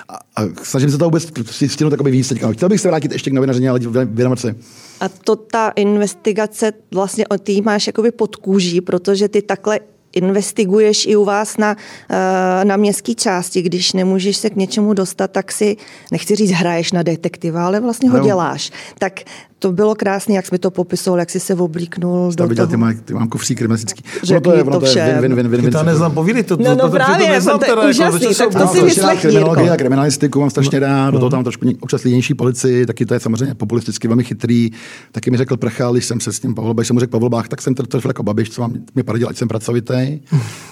[0.08, 1.32] A, a snažím se to vůbec
[1.66, 2.52] stihnout takový teďka.
[2.52, 4.54] Chtěl bych se vrátit ještě k novinařině, ale věnovat se.
[5.00, 9.80] A to ta investigace vlastně o tý máš jakoby pod kůží, protože ty takhle
[10.12, 11.76] investiguješ i u vás na,
[12.10, 15.76] eh, na městské části, když nemůžeš se k něčemu dostat, tak si,
[16.12, 18.70] nechci říct, hraješ na detektiva, ale vlastně ho děláš.
[18.98, 19.20] Tak
[19.60, 22.32] to bylo krásné, jak jsi mi to popisoval, jak jsi se oblíknul.
[22.36, 22.70] Do viděl, toho.
[22.70, 24.02] ty, má, ty mám kufří kriminalistický.
[24.30, 26.56] Ono to je, to je vin, vin, vin, vin, to neznám, povídej to.
[26.56, 29.20] No, no to, právě, to, neznám, to je úžasný, jako, tak to si vyslechni.
[29.20, 33.14] Kriminologii a kriminalistiku mám strašně rád, do toho tam trošku občas línější policii, taky to
[33.14, 34.70] je samozřejmě populisticky velmi chytrý.
[35.12, 37.28] Taky mi řekl Prchal, když jsem se s tím Pavel když jsem mu řekl Pavel
[37.28, 40.20] Bách, tak jsem to trošku jako babiš, co mám, mi poradil, ať jsem pracovitý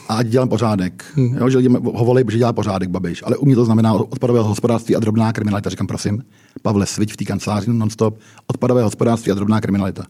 [0.08, 1.04] a ať dělám pořádek.
[1.14, 1.36] Hmm.
[1.36, 3.22] Jo, že ho volej, že dělá pořádek babiš.
[3.26, 5.70] Ale u mě to znamená odpadové hospodářství a drobná kriminalita.
[5.70, 6.22] Říkám, prosím,
[6.62, 10.04] Pavle, sviť v té kanceláři non-stop, odpadové hospodářství a drobná kriminalita.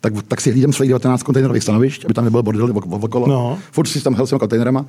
[0.00, 3.26] tak, tak si hlídám svých 19 kontejnerových stanovišť, aby tam nebyl bordel okolo.
[3.28, 3.58] No.
[3.72, 4.86] Furt si tam hel s kontejnerama.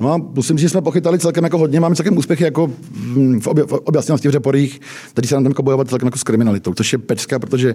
[0.00, 2.70] No a musím říct, že jsme pochytali celkem jako hodně, máme celkem úspěchy jako
[3.40, 4.80] v, obě, v objasněnosti v řeporích,
[5.14, 7.74] tady se nám tam jako bojovat celkem jako s kriminalitou, což je pecka, protože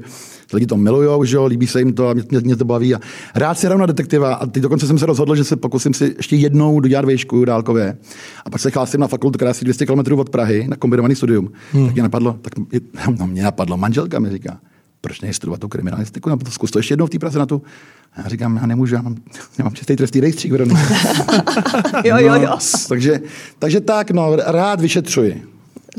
[0.54, 2.96] lidi to milují, že líbí se jim to a mě, mě, mě to baví.
[2.96, 3.00] A
[3.36, 6.14] rád si hraju na detektiva a teď dokonce jsem se rozhodl, že se pokusím si
[6.18, 7.98] ještě jednou dodělat výšku dálkově.
[8.46, 11.52] A pak se chlásím na fakultu, která je 200 km od Prahy, na kombinovaný studium.
[11.72, 11.86] Hmm.
[11.86, 12.54] Tak mě napadlo, tak
[13.20, 14.60] no, mě napadlo, manželka mi říká,
[15.02, 17.62] proč nejstudovat tu kriminalistiku, to zkus to ještě jednou v té práci na tu.
[18.14, 19.16] A já říkám, já nemůžu, já mám,
[19.58, 20.52] já mám čistý trestný rejstřík.
[20.52, 20.58] jo,
[22.04, 22.40] jo, jo.
[22.40, 22.58] No,
[22.90, 23.20] takže,
[23.60, 25.44] takže tak, no, rád vyšetřuji.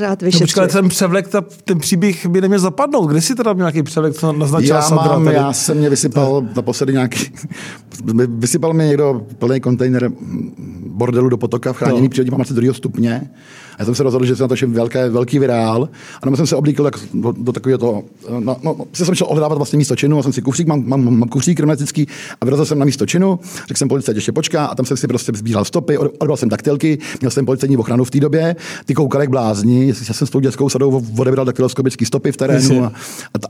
[0.00, 0.60] Rád vyšetřuji.
[0.60, 3.06] No, počkej, ten převlek, ta, ten příběh by neměl zapadnout.
[3.06, 5.36] Kde jsi teda měl nějaký převlek, co naznačil já mám, tady?
[5.36, 7.32] Já jsem mě vysypal na naposledy nějaký,
[8.28, 10.10] vysypal mě někdo plný kontejner
[10.86, 12.08] bordelu do potoka v chráněný no.
[12.08, 13.30] přírodní památce druhého stupně
[13.78, 15.88] já jsem se rozhodl, že se natočím velké, velký virál
[16.22, 18.02] a nebo jsem se oblíkl tak, do, do takového toho,
[18.38, 21.28] no, no, jsem šel ohledávat vlastně místo činu, a jsem si kufřík, mám, mám, mám
[21.28, 22.06] kufřík kriminalistický
[22.40, 25.06] a vyrazil jsem na místo činu, řekl jsem policajt ještě počká a tam jsem si
[25.06, 29.22] prostě sbíral stopy, odebral jsem taktilky, měl jsem policajní ochranu v té době, ty koukali
[29.22, 32.92] jak blázni, já jsem s tou dětskou sadou odebral daktyloskopické stopy v terénu a, a,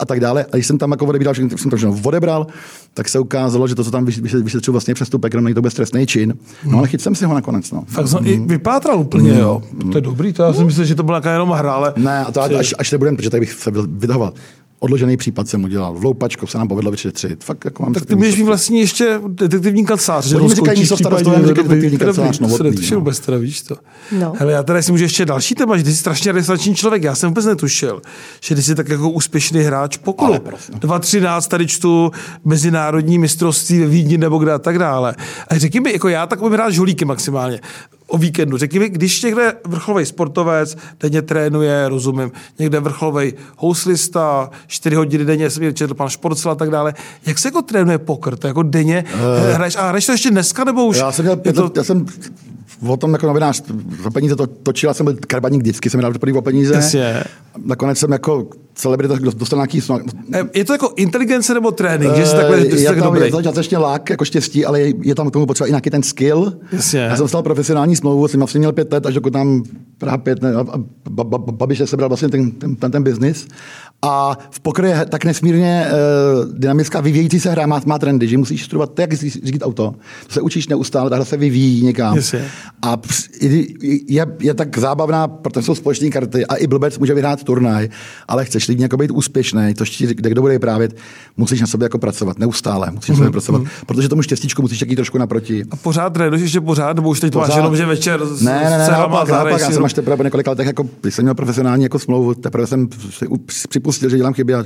[0.00, 0.44] a, tak dále.
[0.52, 2.46] A když jsem tam jako odebral, jsem to všechno odebral,
[2.94, 4.04] tak se ukázalo, že to, co tam
[4.42, 6.34] vyšetřil vlastně přestupek, jenom to beztrestný čin.
[6.64, 7.70] No ale chytil jsem si ho nakonec.
[7.70, 7.84] No.
[7.86, 8.26] Fakt mm.
[8.26, 9.38] i vypátral úplně, mm.
[9.38, 9.62] jo.
[9.92, 11.92] To je dobrý, to já si myslím, že to byla jenom hra, ale...
[11.96, 14.33] Ne, a to až, až nebudem, protože tady bych se vydahoval.
[14.81, 15.94] Odložený případ jsem udělal.
[15.94, 17.44] V loupačku se nám povedlo vyšetřit.
[17.44, 20.26] Fakt, jako mám tak ty můžeš mít vlastně ještě detektivní kancelář.
[20.26, 22.38] Že Oni říkají místo starostu, já říkají detektivní kancelář.
[22.38, 23.76] No, to je vůbec teda, víš to.
[24.12, 24.33] No.
[24.37, 27.02] Hele, já teda si můžu ještě další téma, že ty jsi strašně registrační člověk.
[27.02, 28.02] Já jsem vůbec netušil,
[28.40, 30.35] že ty jsi tak jako úspěšný hráč pokolu.
[30.35, 32.11] 2.13 tady čtu
[32.44, 35.14] mezinárodní mistrovství ve Vídni nebo kde a tak dále.
[35.48, 37.61] A řekni mi, jako já tak umím hrát žolíky maximálně
[38.08, 38.56] o víkendu.
[38.56, 45.50] Řekni mi, když někde vrcholový sportovec denně trénuje, rozumím, někde vrcholový houslista, 4 hodiny denně,
[45.50, 46.94] jsem četl pan Šporcel a tak dále.
[47.26, 48.36] Jak se jako trénuje pokr?
[48.36, 49.20] To jako denně uh,
[49.54, 50.96] hraješ, a hraješ to ještě dneska nebo už?
[50.96, 51.72] Já jsem, měl, to...
[51.76, 52.06] já jsem
[52.86, 53.62] o tom jako novinář
[54.02, 56.74] za peníze to točil, jsem byl karbaník vždycky, jsem hrál o peníze.
[56.74, 57.24] Jasně.
[57.64, 58.46] Nakonec jsem jako
[58.78, 60.02] celebrita dostal nějaký snad.
[60.54, 63.24] Je to jako inteligence nebo trénink, že jsi takhle že jsi je tak tam, dobrý?
[63.24, 65.90] Je to částečně lák, jako štěstí, ale je, je tam k tomu potřeba i nějaký
[65.90, 66.52] ten skill.
[66.72, 67.00] Jasně.
[67.00, 69.62] Já jsem stal profesionální smlouvu, jsem vlastně měl pět let, až dokud tam
[69.98, 70.52] Praha pět, ne,
[71.50, 73.48] Babiš sebral vlastně ten, ten, ten, ten biznis.
[74.02, 78.38] A v pokroji je tak nesmírně uh, dynamická, vyvíjející se hra má, má trendy, že
[78.38, 79.94] musíš studovat to, jak řídit auto.
[80.26, 82.16] To se učíš neustále, ta hra se vyvíjí někam.
[82.16, 82.34] Yes,
[82.82, 82.96] a
[84.08, 87.88] je, je, tak zábavná, protože jsou společné karty a i blbec může vyhrát turnaj,
[88.28, 90.88] ale chceš lidi jako být úspěšný, to ti kde kdo bude právě,
[91.37, 93.85] musíš na sobě jako pracovat neustále, musíš na sobě mhm, pracovat, mm-hmm.
[93.87, 95.64] protože tomu štěstíčku musíš taky trošku naproti.
[95.70, 97.48] A pořád trénuješ ještě pořád, nebo už teď pořád.
[97.48, 100.50] máš jenom, že večer ne, ne, ne, naopak, naopak, já jsem až teprve po několika
[100.50, 102.88] letech, jako, když jsem měl profesionální jako smlouvu, teprve jsem
[103.68, 104.64] připustil, že dělám chyby a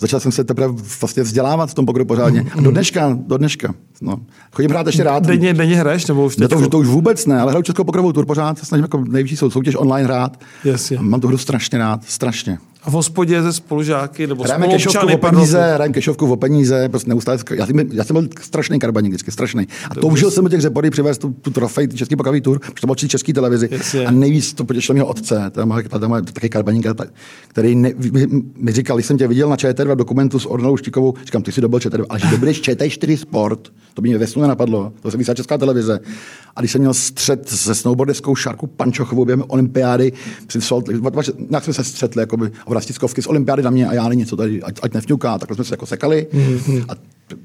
[0.00, 2.44] začal jsem se teprve vlastně vzdělávat v tom pokroju pořádně.
[2.58, 3.74] A do dneška, do dneška.
[4.00, 4.20] No.
[4.52, 5.26] Chodím hrát ještě rád.
[5.26, 6.06] Denně, denně hraješ?
[6.06, 8.66] Nebo už to, už, to už vůbec ne, ale hraju Českou pokrovou tur pořád, se
[8.66, 10.40] snažím jako nejvyšší soutěž online hrát.
[10.64, 11.04] Yes, yeah.
[11.04, 12.58] Mám tu hru strašně rád, strašně.
[12.82, 17.08] A v hospodě ze spolužáky nebo Hrajeme kešovku o peníze, hrajeme kešovku o peníze, prostě
[17.08, 17.38] neustále.
[17.54, 19.66] Já jsem, já jsem byl strašný karbaník vždycky, strašný.
[19.90, 22.80] A to toužil jsem do těch řepory přivést tu, tu trofej, český pokavý tur, protože
[22.80, 23.68] to byl český televizi.
[23.72, 25.78] Yes, a nejvíc to potěšilo mého otce, tam
[26.16, 26.86] je taky karbaník,
[27.48, 31.14] který ne, mi, mi, říkal, když jsem tě viděl na ČT2 dokumentu s Ornelou Štikovou,
[31.24, 34.42] říkám, ty jsi dobil ČT2, ale že dobudeš ČT4 Sport, to by mě ve snu
[34.42, 36.00] nenapadlo, to se vysílá česká televize.
[36.56, 40.12] A když jsem měl střed se snowboardeskou Šárku Pančochovou během olympiády,
[41.50, 44.62] nějak jsme se střetli jakoby, v Rastickovky z olympiády na mě a já něco tady,
[44.62, 46.26] ať, ať nevňuká, takhle jsme se jako sekali.
[46.32, 46.84] Mm-hmm.
[46.88, 46.94] A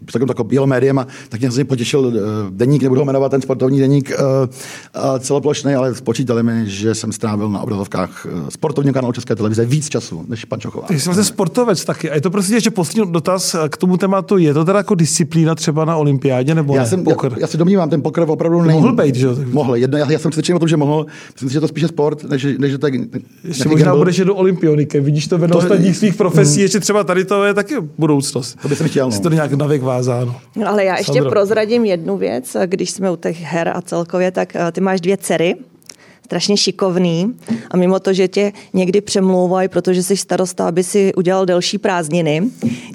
[0.05, 2.13] takovým takovým médiem a tak mě hrozně potěšil uh,
[2.49, 7.11] deník, nebudu ho jmenovat, ten sportovní deník uh, uh, celoplošný, ale spočítali mi, že jsem
[7.11, 10.87] strávil na obrazovkách uh, sportovního kanálu České televize víc času než pan Čochová.
[10.87, 12.09] Ty jsi vlastně sportovec taky.
[12.09, 14.37] A je to prostě ještě poslední dotaz k tomu tématu.
[14.37, 16.87] Je to teda jako disciplína třeba na olympiádě nebo já ne?
[16.87, 18.81] Jsem, já, já, si domnívám, ten pokr opravdu není.
[18.81, 19.35] Mohl být, že jo?
[19.51, 19.75] Mohl.
[19.75, 21.05] Jedno, já, já, jsem přesvědčen o tom, že mohl.
[21.33, 22.93] Myslím si, že to spíše sport, než, než že to je.
[23.43, 24.99] Ještě možná budeš do olympioniky.
[24.99, 26.61] Vidíš to vedle ostatních svých profesí, mm.
[26.61, 28.57] ještě třeba tady to je taky budoucnost.
[28.61, 29.09] To by jsem chtěl.
[29.09, 29.19] No.
[29.19, 30.35] to nějak navěk vázáno.
[30.55, 31.31] No, ale já ještě Sandro.
[31.31, 35.17] prozradím jednu věc, když jsme u těch her a celkově, tak eh, ty máš dvě
[35.17, 35.55] dcery,
[36.25, 37.33] strašně šikovný
[37.71, 42.43] a mimo to, že tě někdy přemlouvají, protože jsi starosta, aby si udělal delší prázdniny,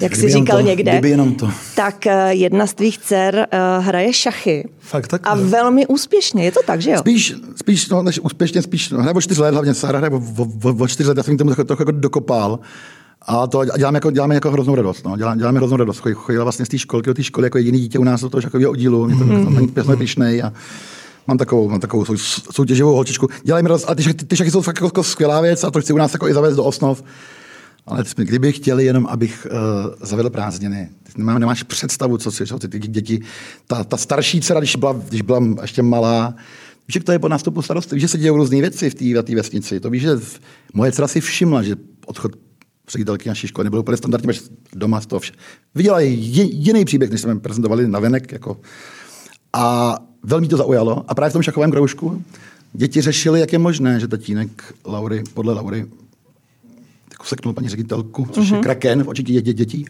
[0.01, 1.49] jak jsi říkal to, někde, jenom to.
[1.75, 4.69] tak eh, jedna z tvých dcer eh, hraje šachy.
[4.79, 5.21] Fakt tak?
[5.23, 6.97] A velmi úspěšně, je to tak, že jo?
[6.99, 10.17] Spíš, spíš no, než úspěšně, spíš, no, hraje o čtyři let, hlavně Sara hraje o,
[10.17, 12.59] o, o, o čtyři let, já jsem tomu trochu jako dokopal.
[13.21, 15.05] A to děláme jako, děláme jako hroznou radost.
[15.05, 15.17] No.
[15.17, 15.99] Děláme, děláme hroznou radost.
[16.13, 18.41] Chodila vlastně z té školky do té školy jako jediný dítě u nás do toho
[18.41, 19.05] šakového oddílu.
[19.05, 19.85] Mě to mm-hmm.
[19.85, 20.53] jsem pišnej a
[21.27, 22.05] mám takovou, mám takovou
[22.51, 23.27] soutěživou holčičku.
[23.43, 25.93] Dělají radost, ale ty, ty, ty šachy jsou fakt jako, skvělá věc a to chci
[25.93, 27.03] u nás jako i zavést do osnov.
[27.85, 32.79] Ale kdyby chtěli jenom, abych uh, zavedl prázdniny, nemá, nemáš představu, co si, co ty
[32.79, 33.21] děti.
[33.67, 36.35] Ta, ta starší dcera, když byla, když byla ještě malá,
[36.87, 39.35] víš, že to je po nástupu starosti, víš, že se dějí různé věci v té
[39.35, 39.79] vesnici.
[39.79, 40.09] To víš, že
[40.73, 42.31] moje dcera si všimla, že odchod
[42.89, 44.33] ředitelky naší školy nebyl úplně standardní,
[44.75, 45.33] doma z toho vše.
[45.75, 48.31] Viděla jiný příběh, než jsme prezentovali na venek.
[48.31, 48.61] Jako.
[49.53, 51.05] A velmi to zaujalo.
[51.07, 52.23] A právě v tom šachovém kroužku
[52.73, 55.85] děti řešili, jak je možné, že tatínek Laury, podle Laury,
[57.11, 58.51] jako seknul paní ředitelku, což mm-hmm.
[58.51, 58.63] je mhm.
[58.63, 59.85] kraken v očích dě, dětí.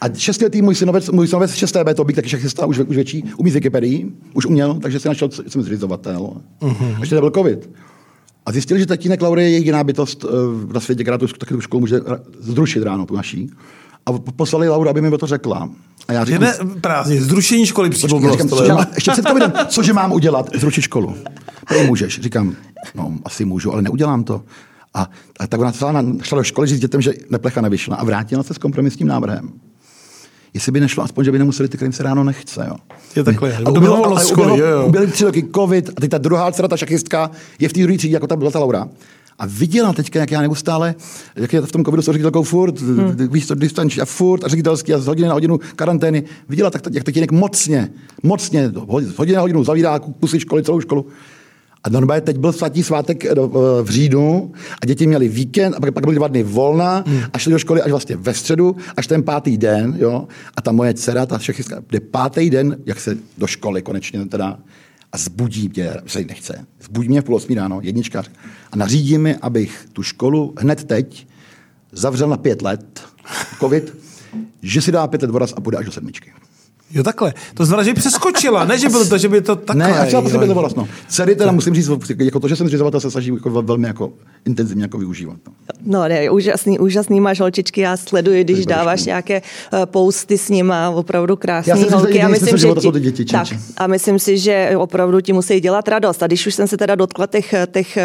[0.00, 1.76] A šestiletý můj synovec, můj synovec 6.
[1.76, 5.08] B, to bych taky šachista, už, už větší, umí z Wikipedii, už uměl, takže si
[5.08, 6.36] našel, jsem zřizovatel.
[6.60, 7.00] Mm-hmm.
[7.00, 7.70] Ještě nebyl covid.
[8.46, 10.30] A zjistili, že tatínek Laury je jediná bytost uh,
[10.72, 12.00] na světě, která tu, taky tu školu může
[12.40, 13.50] zrušit ráno, tu naší.
[14.06, 15.68] A poslali Lauru, aby mi to řekla.
[16.08, 20.50] A já říkám, ne, prázdně, zrušení školy mám, ještě před covidem, cože mám udělat?
[20.54, 21.14] Zrušit školu.
[21.68, 22.20] Prý můžeš.
[22.20, 22.56] Říkám,
[22.94, 24.42] no asi můžu, ale neudělám to.
[24.94, 28.42] A, a tak ona šla, šla do školy říct dětem, že neplecha nevyšla a vrátila
[28.42, 29.52] se s kompromisním návrhem.
[30.54, 32.66] Jestli by nešlo, aspoň, že by nemuseli ty, kterým se ráno nechce.
[32.68, 32.76] Jo.
[33.16, 33.56] Je takhle.
[33.56, 34.86] A školy, jo, jo.
[34.86, 37.98] Ubyli tři roky covid a teď ta druhá dcera, ta šachistka, je v té druhé
[37.98, 38.88] třídě, jako ta byla ta Laura.
[39.38, 40.94] A viděla teďka, jak já neustále,
[41.36, 43.28] jak je v tom covidu s ředitelkou furt, hmm.
[43.30, 46.24] víš to, distanční a furt a ředitelský a z hodiny na hodinu karantény.
[46.48, 47.90] Viděla, tak, jak tatínek mocně,
[48.22, 48.72] mocně,
[49.16, 51.06] hodiny na hodinu zavírá kusy školy, celou školu.
[51.84, 53.34] A normálně teď byl svatý svátek eh,
[53.82, 57.20] v říjnu a děti měli víkend a pak, pak byly dva dny volna hmm.
[57.32, 60.28] a šli do školy až vlastně ve středu, až ten pátý den, jo.
[60.56, 64.58] A ta moje dcera, ta všechny, jde pátý den, jak se do školy konečně teda
[65.16, 68.30] a zbudí mě, se nechce, zbudí mě v půl osmí ráno, jedničkář,
[68.72, 71.26] a nařídí mi, abych tu školu hned teď
[71.92, 73.02] zavřel na pět let,
[73.60, 73.96] covid,
[74.62, 76.32] že si dá pět let voraz a půjde až do sedmičky.
[76.90, 77.34] Jo, takhle.
[77.54, 79.88] To znamená, že by přeskočila, ne, že bylo to, že by to takhle.
[79.88, 80.84] Ne, a třeba prostě bylo vlastně.
[81.08, 84.12] Dcery teda musím říct, jako to, že jsem zřizovatel, se snaží jako velmi jako
[84.44, 85.36] intenzivně jako využívat.
[85.46, 90.48] No, no ne, úžasný, úžasný máš holčičky, já sleduji, když dáváš nějaké uh, posty s
[90.48, 92.18] nima, opravdu krásné holky.
[92.18, 96.22] Já myslím, že ti, děti, tak, a myslím si, že opravdu ti musí dělat radost.
[96.22, 97.98] A když už jsem se teda dotkla těch, těch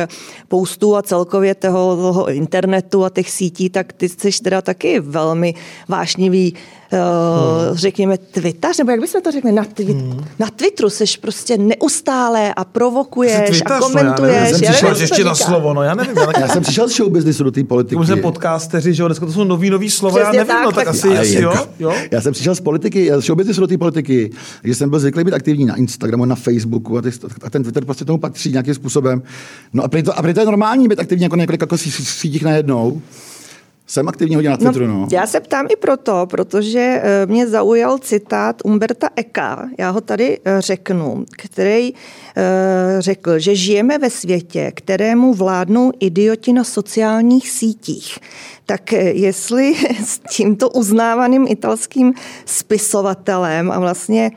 [0.47, 5.55] postů a celkově toho, toho internetu a těch sítí, tak ty jsi teda taky velmi
[5.87, 6.55] vášnivý
[6.91, 7.77] hmm.
[7.77, 10.25] řekněme, twitař, nebo jak bychom to řekli, na, twi- hmm.
[10.39, 14.19] na Twitteru seš prostě neustále a provokuješ a komentuješ.
[14.19, 16.17] No, já nevím, já nevím, ještě na slovo, no já nevím.
[16.17, 17.95] Já, já jsem přišel z show businessu do té politiky.
[17.95, 20.71] Už jsme podcasteři, že jo, dneska to jsou nový, nový slova, já nevím, tak, no
[20.71, 21.93] tak, tak asi, asi jo, jo.
[22.11, 24.31] Já jsem přišel z politiky, z show businessu do té politiky,
[24.63, 27.09] že jsem byl zvyklý být aktivní na Instagramu, na Facebooku a, ty,
[27.43, 29.21] a ten Twitter prostě tomu patří nějakým způsobem.
[29.73, 31.77] No a prý to, a prý to je normální být aktivní jako na několika jako
[31.77, 33.01] sítích najednou.
[33.87, 35.07] Jsem aktivní hodně na no, Twitteru, no, no.
[35.11, 40.39] Já se ptám i proto, protože eh, mě zaujal citát Umberta Eka, já ho tady
[40.45, 48.19] eh, řeknu, který eh, řekl, že žijeme ve světě, kterému vládnou idioti na sociálních sítích.
[48.71, 52.13] Tak jestli s tímto uznávaným italským
[52.45, 54.31] spisovatelem a vlastně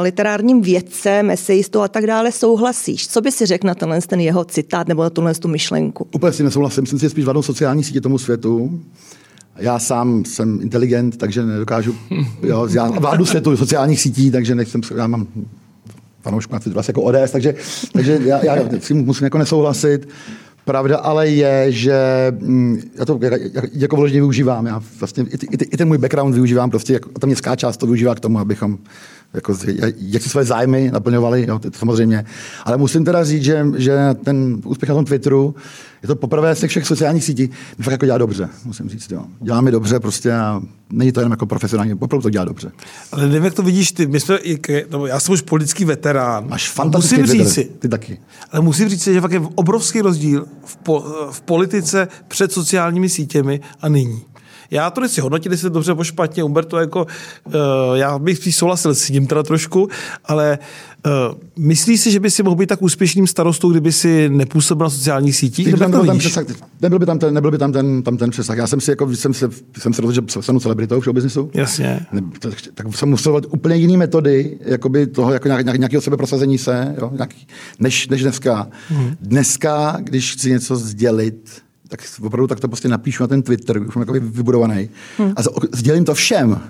[0.00, 4.44] literárním vědcem, esejistou a tak dále souhlasíš, co by si řekl na tenhle ten jeho
[4.44, 6.06] citát nebo na tuhle tu myšlenku?
[6.14, 8.80] Úplně si nesouhlasím, myslím si, že spíš vládnou sociální sítě tomu světu.
[9.56, 11.94] Já sám jsem inteligent, takže nedokážu,
[12.42, 15.26] jo, já vládnu světu sociálních sítí, takže nechcem, já mám
[16.22, 17.54] fanoušku na Twitteru jako ODS, takže,
[17.92, 20.08] takže já, já si musím jako nesouhlasit.
[20.70, 21.96] Pravda ale je, že
[22.40, 23.20] mm, já to
[23.72, 24.66] jako vložně využívám.
[24.66, 27.86] Já vlastně i, i, i ten můj background využívám, prostě jako, ta městská část to
[27.86, 28.78] využívá k tomu, abychom
[29.34, 29.56] jako,
[29.96, 32.24] jak si své zájmy naplňovali, jo, to, samozřejmě.
[32.64, 35.54] Ale musím teda říct, že, že ten úspěch na tom Twitteru,
[36.02, 39.10] je to poprvé z těch všech sociálních sítí, mi fakt jako dělá dobře, musím říct.
[39.10, 39.24] Jo.
[39.40, 42.72] Dělá mi dobře prostě a není to jenom jako profesionální, opravdu to dělá dobře.
[43.12, 44.06] Ale nevím, jak to vidíš ty.
[44.06, 44.38] My jsme,
[44.90, 46.48] no, já jsem už politický veterán.
[46.48, 48.18] Máš fantastický musím říct si, ty taky.
[48.52, 53.60] Ale musím říct, že fakt je obrovský rozdíl v, po, v politice před sociálními sítěmi
[53.80, 54.22] a nyní.
[54.70, 56.44] Já to nechci hodnotit, jestli dobře nebo špatně.
[56.44, 57.06] Umberto jako,
[57.44, 57.52] uh,
[57.94, 59.88] já bych souhlasil s ním teda trošku,
[60.24, 60.58] ale
[61.06, 64.90] uh, myslíš si, že by si mohl být tak úspěšným starostou, kdyby si nepůsobil na
[64.90, 65.66] sociálních sítích?
[65.66, 66.44] Nebo tam ten přesah,
[66.82, 68.56] nebyl by tam ten, nebyl by tam ten, tam ten přesah.
[68.56, 71.50] Já jsem si jako, jsem se, jsem se rozhodl, že jsem celebritou v showbiznisu.
[71.54, 72.06] Jasně.
[72.12, 76.58] Ne, tak, tak, jsem musel volit úplně jiné metody, jakoby toho, jako nějak, nějakého sebeprosazení
[76.58, 77.46] se, jo, nějaký,
[77.78, 78.68] než, než dneska.
[78.88, 79.16] Hmm.
[79.20, 83.94] Dneska, když chci něco sdělit, tak opravdu tak to prostě napíšu na ten Twitter, už
[83.94, 84.90] mám vybudovaný.
[85.18, 85.32] Hmm.
[85.36, 85.40] A
[85.72, 86.60] sdělím to všem.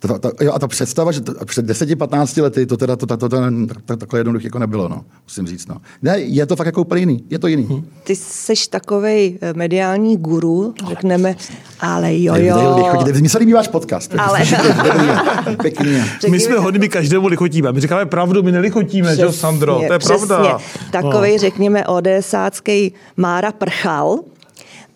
[0.00, 3.16] To, to, jo, a ta představa, že to, před 10-15 lety to teda to, to,
[3.16, 3.38] to, to,
[3.84, 5.66] to, takhle jednoduché jako nebylo, no, musím říct.
[5.66, 5.76] No.
[6.02, 7.62] Ne, je to fakt jako úplně jiný, je to jiný.
[7.62, 7.86] Hmm.
[8.04, 11.36] Ty jsi takový eh, mediální guru, řekneme,
[11.80, 13.04] ale jo, jo.
[13.20, 14.14] Mně se líbí váš podcast.
[14.18, 14.40] Ale...
[15.62, 16.02] Pěkný.
[16.30, 17.72] My jsme hodní, my každému lichotíme.
[17.72, 20.58] My říkáme pravdu, my nelichotíme, že Sandro, to je pravda.
[20.92, 24.18] Takový, řekněme, odesácký Mára Prchal,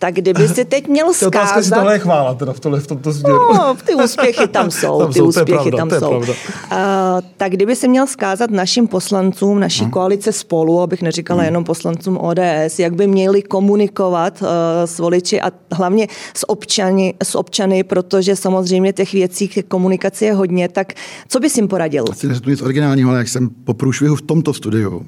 [0.04, 1.26] tak kdyby si teď měl zkázat...
[1.26, 3.38] Otázka, si tohle je chvála teda v, tohle, v tomto směru.
[3.54, 6.16] No, ty úspěchy tam jsou, tam ty jsou, úspěchy pravda, tam jsou.
[6.18, 6.26] Uh,
[7.36, 9.90] tak kdyby si měl zkázat našim poslancům, naší hmm.
[9.90, 11.46] koalice spolu, abych neříkala hmm.
[11.46, 14.48] jenom poslancům ODS, jak by měli komunikovat uh,
[14.84, 20.32] s voliči a hlavně s občany, s občany, protože samozřejmě těch věcí k komunikaci je
[20.32, 20.92] hodně, tak
[21.28, 22.04] co bys jim poradil?
[22.10, 25.06] Asi neřeknu nic originálního, ale jak jsem po průšvihu v tomto studiu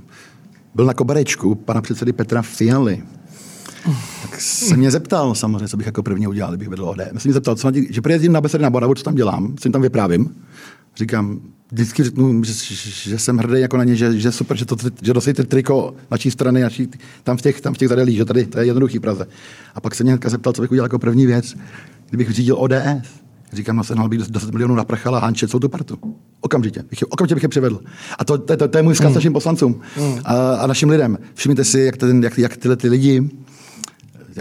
[0.74, 3.02] byl na koberečku pana předsedy Petra Fialy,
[4.22, 6.98] tak se mě zeptal samozřejmě, co bych jako první udělal, kdybych vedl OD.
[7.12, 9.72] Myslím, zeptal, co na že přijezdím na besedy na Boravu, co tam dělám, co jim
[9.72, 10.34] tam vyprávím.
[10.96, 11.40] Říkám,
[11.72, 12.52] vždycky řeknu, že,
[13.10, 16.30] že jsem hrdý jako na ně, že, že super, že, to, že dosejte triko naší
[16.30, 16.88] strany, naší,
[17.22, 19.26] tam v těch, tam v těch zadelích, že tady to je jednoduchý Praze.
[19.74, 21.56] A pak se mě zeptal, co bych udělal jako první věc,
[22.08, 23.26] kdybych řídil ODS.
[23.52, 25.98] Říkám, no se bych 10 milionů na prchala a Hanče celou tu partu.
[26.40, 26.84] Okamžitě.
[26.90, 27.80] Bych je, okamžitě bych je přivedl.
[28.18, 29.14] A to, to, to, to je můj vzkaz mm.
[29.14, 30.18] našim poslancům mm.
[30.24, 31.18] a, a, našim lidem.
[31.34, 33.30] Všimněte si, jak, ten, jak, jak tyhle ty lidi,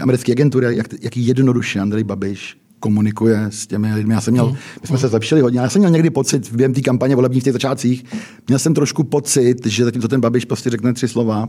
[0.02, 4.14] americké agentury, jak, jak jednoduše Andrej Babiš komunikuje s těmi lidmi.
[4.14, 4.56] Já jsem měl, mm.
[4.82, 5.60] my jsme se zlepšili hodně.
[5.60, 8.04] Já jsem měl někdy pocit během té kampaně volebních v těch začátcích,
[8.46, 11.48] měl jsem trošku pocit, že zatímco ten Babiš prostě řekne tři slova,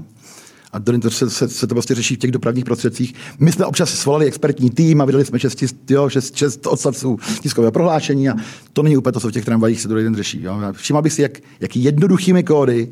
[0.72, 3.14] a to se, se, se, to prostě řeší v těch dopravních prostředcích.
[3.40, 7.72] My jsme občas svolali expertní tým a vydali jsme šest, jo, šest, šest odstavců tiskového
[7.72, 8.36] prohlášení a
[8.74, 10.44] to není úplně to, co v těch tramvajích se druhý den řeší.
[10.44, 10.60] Jo.
[10.72, 12.90] Všiml bych si, jak, jaký jednoduchými kódy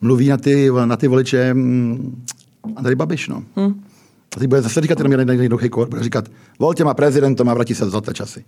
[0.00, 2.24] mluví na ty, na ty voliče mm,
[2.76, 3.28] a tady Babiš.
[3.28, 3.44] No.
[3.56, 3.82] Hmm.
[4.36, 6.24] A teď bude zase říkat jenom jeden jednoduchý kód, bude říkat,
[6.58, 8.44] vol těma prezidentom a vrátí se zlaté časy.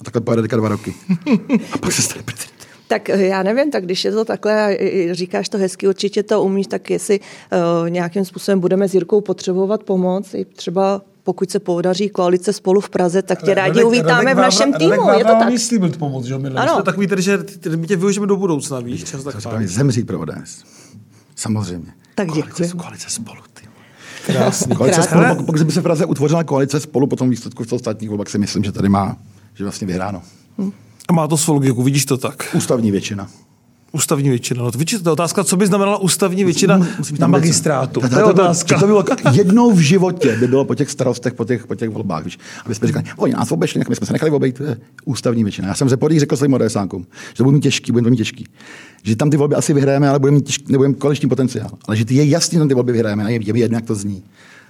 [0.00, 0.94] A takhle pojede teďka dva roky.
[1.72, 2.56] a pak se stane prezident.
[2.88, 4.78] Tak eh, já nevím, tak když je to takhle a
[5.12, 9.82] říkáš to hezky, určitě to umíš, tak jestli uh, nějakým způsobem budeme s Jirkou potřebovat
[9.82, 14.24] pomoc, i třeba pokud se podaří koalice spolu v Praze, tak tě rádi Radek, uvítáme
[14.24, 14.90] Radek v našem týmu.
[14.90, 15.58] Radek je to tak?
[15.58, 16.82] slíbil pomoc, že my ano.
[16.82, 17.38] takový tedy, že
[17.76, 19.04] my tě využijeme do budoucna, víš?
[19.04, 20.64] Čas tak zemřít pro ODS.
[21.36, 21.92] Samozřejmě.
[22.14, 22.70] Tak děkuji.
[22.70, 23.65] Koalice spolu, ty.
[24.26, 24.76] Krásný.
[24.76, 28.10] Koalice spolu, pokud, by se v Praze utvořila koalice spolu po tom výsledku v ostatních
[28.10, 29.16] volbách, si myslím, že tady má,
[29.54, 30.22] že vlastně vyhráno.
[30.58, 30.72] Hm.
[31.08, 32.48] A má to svou logiku, vidíš to tak?
[32.54, 33.28] Ústavní většina.
[33.96, 34.62] Ústavní většina.
[34.62, 38.00] No, to je otázka, co by znamenala ústavní většina musím, musím na magistrátu.
[38.00, 38.78] To, to, to, je otázka.
[38.78, 42.24] To, bylo jednou v životě by bylo po těch starostech, po těch, po těch volbách.
[42.24, 45.44] Víš, aby jsme říkali, oni nás obešli, my jsme se nechali obejít, to je ústavní
[45.44, 45.68] většina.
[45.68, 48.16] Já jsem se podíl řekl svým odesánkům, že to bude mít těžký, bude to mít
[48.16, 48.46] těžký.
[49.02, 51.70] Že tam ty volby asi vyhrajeme, ale budeme mít těžký, nebudeme koaliční potenciál.
[51.88, 53.84] Ale že ty je jasný, že tam ty volby vyhrajeme a je, je jedno, jak
[53.84, 54.22] to zní.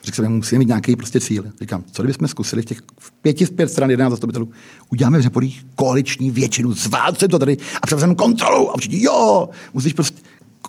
[0.06, 1.44] Řekl jsem, musíme mít nějaký prostě cíl.
[1.60, 2.78] Říkám, co kdybychom zkusili v těch
[3.22, 4.48] pěti z pět stran 11 zastupitelů,
[4.92, 9.92] uděláme v Řeporích koaliční většinu, zválcem to tady a převezmeme kontrolu a všichni, jo, musíš
[9.92, 10.20] prostě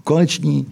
[0.04, 0.66] koaliční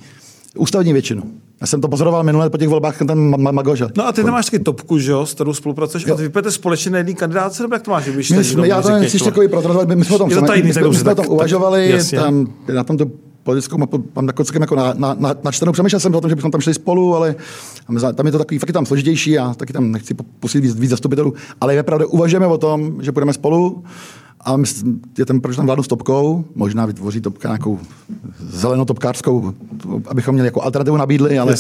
[0.58, 1.24] ústavní většinu.
[1.62, 3.88] Já jsem to pozoroval minule po těch volbách, ten Magože.
[3.98, 6.06] No a ty nemáš taky topku, že jo, s kterou spolupracuješ?
[6.08, 6.14] Jo.
[6.14, 8.08] A ty vypijete společně na jedný kandidátce, nebo jak to máš?
[8.08, 11.12] My, jsme, já to nechci takový protrvat, my jsme o tom, my, jsme, my jsme
[11.12, 13.06] o tom uvažovali, tam, na tom to
[13.46, 15.72] politickou mapu mám jako, jako na, na, na, načtenou.
[15.72, 17.36] Přemýšlel jsem o tom, že bychom tam šli spolu, ale
[18.16, 20.90] tam je to takový fakt je tam složitější a taky tam nechci pustit víc, víc
[20.90, 21.34] zastupitelů.
[21.62, 23.84] Ale je pravda, uvažujeme o tom, že půjdeme spolu
[24.46, 24.58] a
[25.18, 27.80] je ten, proč tam vládnu s topkou, možná vytvoří topka nějakou
[28.40, 29.54] zelenotopkářskou,
[30.08, 31.56] abychom měli jako alternativu nabídli, ale,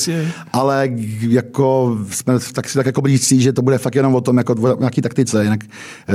[0.53, 0.89] ale
[1.21, 4.53] jako jsme tak si tak jako blízcí, že to bude fakt jenom o tom, jako
[4.53, 5.43] o nějaký taktice.
[5.43, 5.63] Jinak
[6.09, 6.13] eh,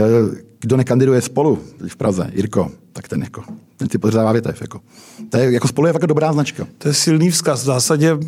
[0.60, 3.42] kdo nekandiduje spolu v Praze, Jirko, tak ten jako,
[3.76, 4.60] ten si podřává větev.
[4.60, 4.80] Jako.
[5.30, 6.66] To je, jako spolu je fakt dobrá značka.
[6.78, 7.62] To je silný vzkaz.
[7.62, 8.18] V zásadě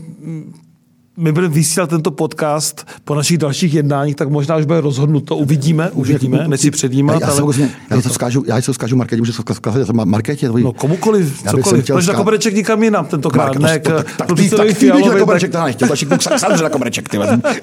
[1.16, 5.36] my budeme vysílat tento podcast po našich dalších jednáních, tak možná už bude rozhodnuto.
[5.36, 7.20] Uvidíme, uvidíme, než si předjímat.
[7.20, 7.54] Já, já, ale...
[7.58, 10.48] já, já, to vzkážu, já se vzkážu Marketě, můžu se vzkázat Marketě.
[10.48, 10.62] Tvoj...
[10.62, 11.86] No komukoliv, cokoliv.
[11.86, 13.58] Proč na kobereček nikam jinam tentokrát?
[13.58, 15.66] Ne, tak, tak, ty, tak ty na kobereček, tak...
[15.66, 17.18] nechtěl, tak Aleksandře na kobereček, ty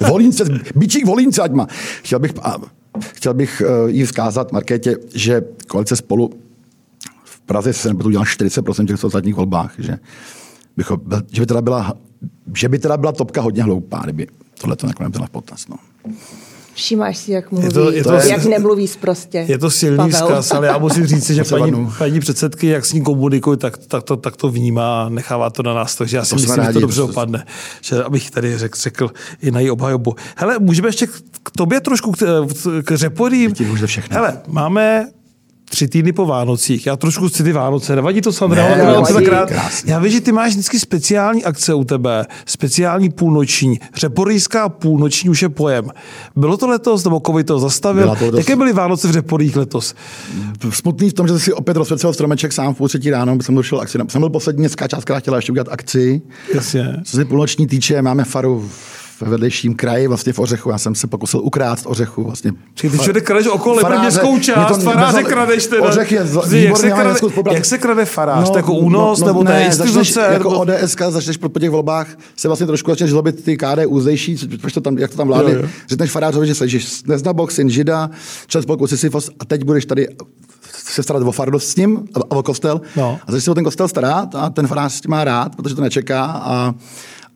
[0.08, 0.44] Volínce,
[0.76, 1.66] bičík Volínce, ať má.
[2.02, 2.56] Chtěl bych, a,
[3.14, 6.30] chtěl bych uh, jí vzkázat Markétě, že koalice spolu
[7.24, 9.98] v Praze se nebudu dělat 40% těch ostatních volbách, že,
[10.76, 10.92] bych,
[11.32, 11.96] že by teda byla
[12.54, 14.26] že by teda byla topka hodně hloupá, kdyby
[14.60, 15.68] tohle to nakonec byla v potaz.
[15.68, 15.76] No.
[16.74, 19.38] Všimáš si, jak mluví, je to, je to, jak nemluví prostě.
[19.48, 20.12] Je to silný Pavel.
[20.12, 24.02] vzkaz, ale já musím říct, že paní, paní předsedky, jak s ní komunikují, tak, tak,
[24.02, 25.96] to, tak to vnímá a nechává to na nás.
[25.96, 27.46] Takže já si to myslím, rádi, že to dobře opadne.
[27.80, 29.10] Že, abych tady řekl, řekl
[29.42, 30.14] i na její obhajobu.
[30.36, 31.06] Hele, můžeme ještě
[31.42, 32.46] k tobě trošku k,
[32.84, 33.54] k řeporím.
[34.10, 35.08] Hele, máme
[35.70, 36.86] tři týdny po Vánocích.
[36.86, 37.96] Já trošku chci ty Vánoce.
[37.96, 38.68] Nevadí to, Sandra?
[38.68, 39.26] Ne, nevadí,
[39.84, 42.26] Já vím, že ty máš vždycky speciální akce u tebe.
[42.46, 43.80] Speciální půlnoční.
[43.96, 45.90] Řeporijská půlnoční už je pojem.
[46.36, 48.16] Bylo to letos, nebo covid to zastavil?
[48.16, 49.94] To Jaké byly Vánoce v Řeporích letos?
[50.70, 53.80] Smutný v tom, že si opět rozsvěcel stromeček sám v půl třetí ráno, jsem došel
[53.80, 53.98] akci.
[54.08, 56.22] Jsem byl poslední městská část, která chtěla ještě udělat akci.
[56.54, 56.96] Jasně.
[57.04, 60.70] Co se půlnoční týče, máme faru v vedlejším kraji, vlastně v Ořechu.
[60.70, 62.24] Já jsem se pokusil ukrát ořechu.
[62.24, 62.52] Vlastně.
[62.74, 65.82] Čili ty všude kradeš okolo, faráře, městskou část, to, faráře kradeš teda.
[65.82, 66.18] Ořech je
[66.50, 67.14] jak, se krade,
[67.52, 68.48] jak se krade farář?
[68.50, 70.28] No, jako únos, no, no, nebo ne, to je instituce?
[70.32, 70.60] Jako nebo...
[70.60, 72.06] ODS, začneš po těch volbách
[72.36, 75.70] se vlastně trošku začneš zlobit ty KDU zdejší, proč to tam, jak to tam vládne.
[75.88, 78.10] Řekneš farářovi, že jsi nezna bok, syn žida,
[78.46, 80.08] člen spolku Sisyfos a teď budeš tady
[80.72, 82.80] se starat o fardost s ním a o kostel.
[82.96, 83.18] No.
[83.26, 85.74] A začne se o ten kostel starat a ten farář s tím má rád, protože
[85.74, 86.74] to nečeká a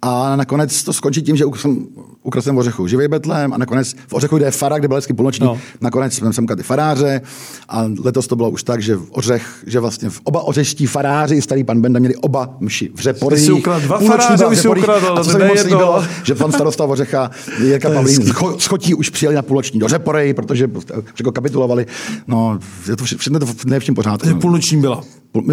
[0.06, 1.86] a nakonec to skončí tím, že jsem
[2.24, 5.46] ukradl v Ořechu živý Betlém a nakonec v Ořechu, je fara, kde byl vždycky půlnoční,
[5.46, 5.58] no.
[5.80, 7.20] nakonec jsem semka ty faráře
[7.68, 11.42] a letos to bylo už tak, že v Ořech, že vlastně v oba ořeští faráři
[11.42, 13.44] starý pan Benda měli oba mši v Řeporích.
[13.44, 16.52] Jsi ukradl dva faráře, už si ukradl, a to se mi moc líbilo, že pan
[16.52, 17.30] starosta Ořecha,
[17.62, 20.70] Jirka Pavlín, schotí už přijeli na půlnoční do Řepory, protože
[21.18, 21.86] jako kapitulovali.
[22.26, 22.58] No,
[22.88, 24.18] je to všechno to ne v pořádku.
[24.18, 25.04] Takže půlnoční byla.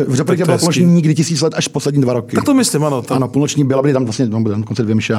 [0.08, 2.36] V Řeporytě byla půlnoční nikdy tisíc let až poslední dva roky.
[2.36, 3.02] Tak to myslím, ano.
[3.02, 3.14] To...
[3.14, 5.16] Ano, půlnoční byla, byly tam vlastně no, bude dokonce dvě mše,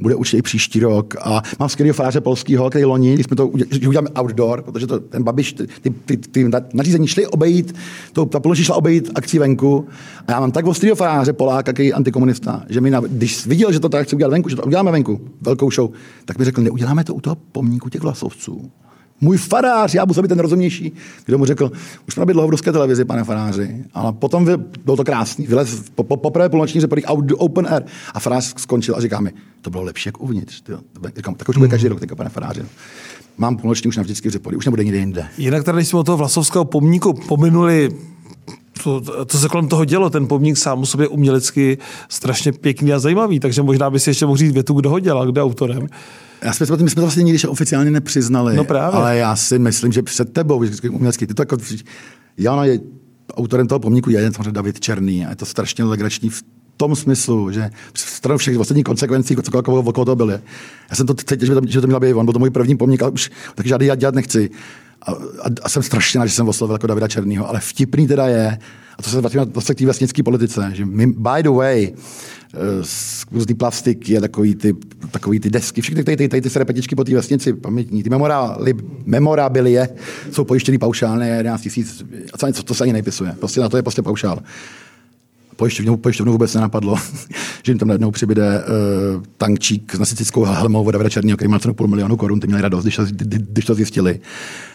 [0.00, 0.95] bude určitě i příští rok.
[1.20, 3.48] A mám skvělého faráře polského, který loni, když jsme to
[3.88, 7.74] uděláme outdoor, protože to, ten Babiš, ty, ty, ty, ty nařízení šly obejít,
[8.12, 9.86] to, ta půlnoční šla obejít akcí venku.
[10.28, 13.72] A já mám tak ostrýho faráře Poláka, který je antikomunista, že mi, na, když viděl,
[13.72, 15.90] že to tak chci udělat venku, že to uděláme venku, velkou show,
[16.24, 18.70] tak mi řekl, neuděláme to u toho pomníku těch vlasovců
[19.20, 20.92] můj farář, já musím být ten rozumnější.
[21.24, 21.72] Kdo mu řekl,
[22.08, 24.52] už jsme být dlouho v ruské televizi, pane faráři, ale potom vy,
[24.84, 27.04] bylo to krásný, vylez po, po, poprvé půlnoční řeporých
[27.36, 27.82] open air
[28.14, 30.60] a farář skončil a říká mi, to bylo lepší jak uvnitř.
[30.60, 30.78] Tyjo.
[31.16, 32.62] Říkám, tak už bude každý rok, pane faráři.
[33.38, 35.26] Mám půlnoční už navždycky v řepory, už nebude nikde jinde.
[35.38, 37.90] Jinak tady jsme od toho Vlasovského pomníku pominuli
[38.82, 40.10] to, to se kolem toho dělo.
[40.10, 44.26] Ten pomník sám o sobě umělecky strašně pěkný a zajímavý, takže možná by si ještě
[44.26, 45.86] mohl říct větu, kdo ho dělal, kdo je autorem.
[46.42, 49.00] Já si myslím, my jsme to vlastně nikdy oficiálně nepřiznali, no právě.
[49.00, 51.56] ale já si myslím, že před tebou, umělecký, ty to jako,
[52.38, 52.80] Jana je
[53.34, 56.42] autorem toho pomníku je samozřejmě David Černý a je to strašně legrační v
[56.76, 60.32] tom smyslu, že stranu všech ostatních konsekvencí, co okolo, okolo toho byly.
[60.90, 62.76] Já jsem to cítil, že, to, že to měla být on, byl to můj první
[62.76, 64.50] pomník, ale už tak žádný dělat dělat nechci.
[65.02, 68.26] A, a, a, jsem strašně rád, že jsem oslovil jako Davida Černýho, ale vtipný teda
[68.26, 68.58] je,
[68.98, 71.92] a to se vrátíme do té vesnické politice, že my, by the way,
[73.32, 74.74] různý plastiky a takový ty,
[75.10, 78.74] takový ty desky, všechny tady, tady, tady ty serpetičky po té vesnici, pamětní, ty memorabily,
[79.04, 79.88] memorabilie
[80.32, 83.82] jsou pojištěný paušálně 11 tisíc, a co, to se ani nejpisuje, prostě na to je
[83.82, 84.38] prostě paušál
[85.56, 86.96] pojišťovnu, pojišťovnu vůbec nenapadlo,
[87.62, 91.58] že jim tam najednou přibyde uh, tankčík s nacistickou helmou od Davida Černýho, který má
[91.58, 94.20] cenu půl milionu korun, ty měli radost, když to, když to zjistili.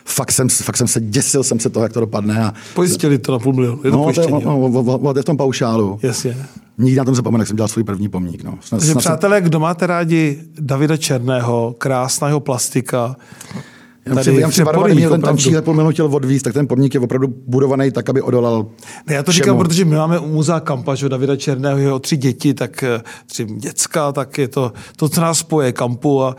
[0.05, 2.43] Fakt jsem, fakt jsem se děsil jsem se toho, jak to dopadne.
[2.43, 2.53] A...
[2.73, 5.38] Pojistili to na půl milionu, je to no, to je, no, no, je v tom
[5.38, 5.99] paušálu.
[6.01, 6.38] Jasně.
[6.77, 8.43] Nikdy na tom zapomenu, jak jsem dělal svůj první pomník.
[8.43, 8.57] No.
[8.61, 13.15] Snad, Takže snad přátelé, kdo máte rádi Davida Černého, krásná jeho plastika,
[14.04, 17.28] Tady já si barvany, ten tam půl minut chtěl odvízt, tak ten pomník je opravdu
[17.47, 18.66] budovaný tak, aby odolal
[19.08, 19.43] ne, Já to všemu.
[19.43, 23.45] říkám, protože my máme u muzea Kampač Davida Černého, jeho tři děti, tak eh, tři
[23.45, 26.36] děcka, tak je to, to co nás spoje kampu a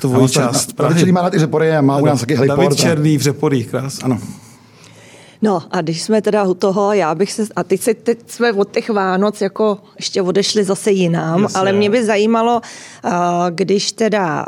[0.00, 0.74] to no, část.
[0.78, 2.60] David má rád i Řepory a má u nás taky heliport.
[2.60, 3.98] David Černý v Řeporích, krás.
[4.02, 4.18] Ano.
[5.44, 8.52] No a když jsme teda u toho, já bych se, a teď, se, teď jsme
[8.52, 11.60] od těch Vánoc jako ještě odešli zase jinam, Jasně.
[11.60, 12.60] ale mě by zajímalo,
[13.50, 14.44] když teda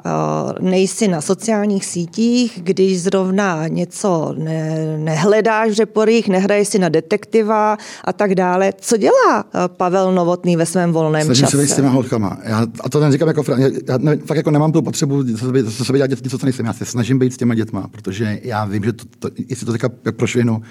[0.61, 7.79] nejsi na sociálních sítích, když zrovna něco ne, nehledáš v řeporích, nehraješ si na detektiva
[8.05, 11.51] a tak dále, co dělá Pavel Novotný ve svém volném Snažím čase?
[11.57, 12.39] Snažím se s těma holkama.
[12.45, 13.45] Já, a to neříkám jako,
[13.89, 15.25] já, ne, fakt jako nemám tu potřebu
[15.69, 16.67] se sobě dělat něco, co nejsem.
[16.67, 19.73] Já se snažím být s těma dětma, protože já vím, že to, to, jestli to
[19.73, 20.63] teďka prošvihnu,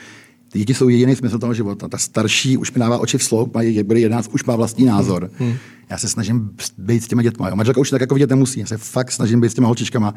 [0.56, 1.88] ty děti jsou jediný smysl toho života.
[1.88, 5.30] Ta starší už mi dává oči v sloup, mají, byly 11, už má vlastní názor.
[5.38, 5.50] Hmm.
[5.50, 5.58] hmm.
[5.90, 7.50] Já se snažím být s těma dětma.
[7.50, 7.56] Jo.
[7.56, 8.60] Manželka už tak jako vidět nemusí.
[8.60, 10.14] Já se fakt snažím být s těma holčičkama.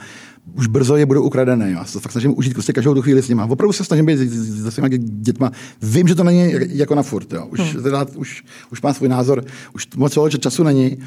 [0.54, 1.70] Už brzo je budou ukradené.
[1.70, 1.78] Jo.
[1.78, 3.42] Já se fakt snažím užít prostě každou tu chvíli s nimi.
[3.48, 4.16] Opravdu se snažím být
[4.62, 5.52] se svými dětma.
[5.82, 7.32] Vím, že to není jako na furt.
[7.32, 7.46] Jo.
[7.46, 7.82] Už, hmm.
[7.82, 9.44] teda, už, už má svůj názor.
[9.74, 10.98] Už moc času není.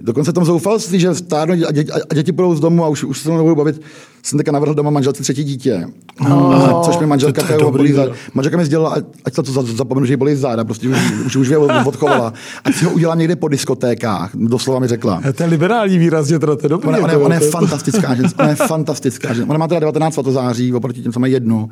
[0.00, 3.18] Dokonce tom zoufalství, že stárnu a děti, a děti půjdou z domu a už, už
[3.18, 3.80] se to nebudu bavit.
[4.22, 5.86] Jsem teďka navrhl doma manželce třetí dítě.
[6.20, 8.12] Oh, což mi manželka to bolí záda.
[8.34, 11.58] Manželka mi sdělala, ať to zapomenu, že jí bolí záda, prostě už, už, už mě
[11.58, 12.32] odchovala.
[12.64, 15.22] Ať si ho udělám někde po diskotékách, doslova mi řekla.
[15.36, 16.88] To je liberální výrazně, teda to je dobrý.
[16.88, 19.46] Ona, ona, ona, je fantastická žena, ona je fantastická žena.
[19.48, 21.70] Ona má teda 19 září, oproti těm, co mají jednu.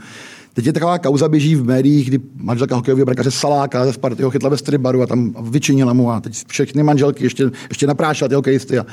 [0.55, 4.31] Teď je taková kauza běží v médiích, kdy manželka hokejového brankáře Saláka ze Sparty ho
[4.31, 8.35] chytla ve stribaru a tam vyčinila mu a teď všechny manželky ještě, ještě naprášila ty
[8.35, 8.79] hokejisty.
[8.79, 8.87] A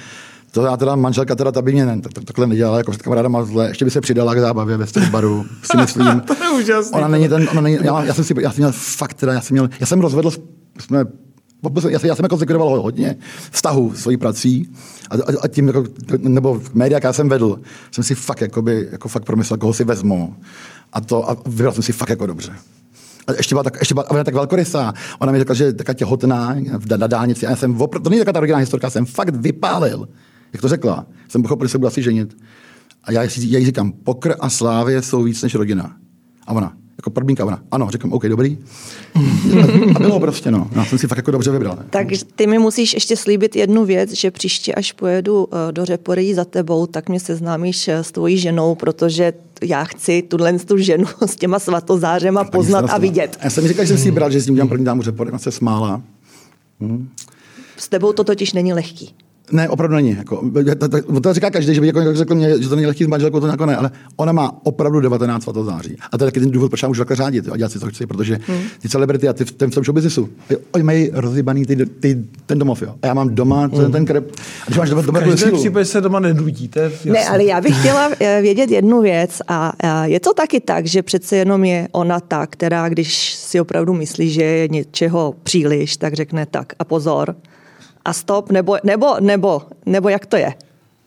[0.51, 3.43] to já teda manželka teda ta by mě ne, to, takhle nedělala, jako kamaráda má
[3.43, 6.19] zle, ještě by se přidala k zábavě ve stribaru, si myslím.
[6.19, 6.97] to je úžasný.
[6.97, 9.41] Ona není ten, ona není, já, já, jsem si, já jsem měl fakt teda, já
[9.41, 10.31] jsem měl, já jsem rozvedl,
[10.79, 11.05] jsme
[11.89, 13.15] já jsem, já jsem jako zlikvidoval hodně
[13.51, 14.69] vztahu svojí prací
[15.09, 15.83] a, a, a tím, jako,
[16.17, 17.59] nebo média, já jsem vedl,
[17.91, 20.35] jsem si fakt, jakoby, jako fakt promyslel, koho si vezmu.
[20.97, 22.51] A to a vybral jsem si fakt jako dobře.
[23.27, 24.93] A ještě byla tak, ještě byla, ona tak velkorysá.
[25.19, 26.55] Ona mi řekla, že je taká těhotná
[26.97, 27.47] na, dálnici.
[27.47, 30.09] A já jsem opr- to není taková ta originální historka, jsem fakt vypálil.
[30.53, 32.37] Jak to řekla, jsem pochopil, že se budu asi ženit.
[33.03, 35.95] A já, já jí říkám, pokr a slávě jsou víc než rodina.
[36.47, 38.57] A ona, jako podmínka, ona, ano, říkám, OK, dobrý.
[39.95, 40.69] A bylo prostě, no.
[40.75, 41.75] Já jsem si fakt jako dobře vybral.
[41.75, 41.85] Ne?
[41.89, 46.33] Tak ty mi musíš ještě slíbit jednu věc, že příště, až pojedu eh, do Řeporyjí
[46.33, 49.33] za tebou, tak mě seznámíš eh, s tvojí ženou, protože
[49.63, 53.37] já chci tuhle tu ženu s těma svatozářema poznat a vidět.
[53.43, 55.51] Já jsem říkal, že jsem si bral, že s ním udělám první dámu Řepory, se
[55.51, 56.01] smála.
[56.79, 57.09] Hmm.
[57.77, 59.15] S tebou to totiž není lehký.
[59.51, 60.15] Ne, opravdu není.
[60.17, 60.43] Jako,
[60.79, 63.07] to, to, to, říká každý, že by jako řekl mě, že to není lehký s
[63.07, 65.97] manželkou, to jako ne, ale ona má opravdu 19 svatozáří.
[66.11, 67.87] A to je taky ten důvod, proč já můžu takhle řádit a dělat si to
[67.87, 68.59] chci, protože hmm.
[68.81, 70.27] ty celebrity a ty v, ten, v tom
[70.71, 72.95] oni mají rozhybaný ty, ty, ten domov, jo.
[73.01, 73.69] A já mám doma hmm.
[73.69, 74.31] ten, ten krep.
[74.61, 77.11] A když máš doma, doma v případě se doma nenudí, to je jasný.
[77.11, 80.85] Ne, ale já bych chtěla eh, vědět jednu věc a, a je to taky tak,
[80.85, 85.97] že přece jenom je ona ta, která, když si opravdu myslí, že je něčeho příliš,
[85.97, 87.35] tak řekne tak a pozor,
[88.07, 90.53] a stop, nebo, nebo, nebo, nebo jak to je?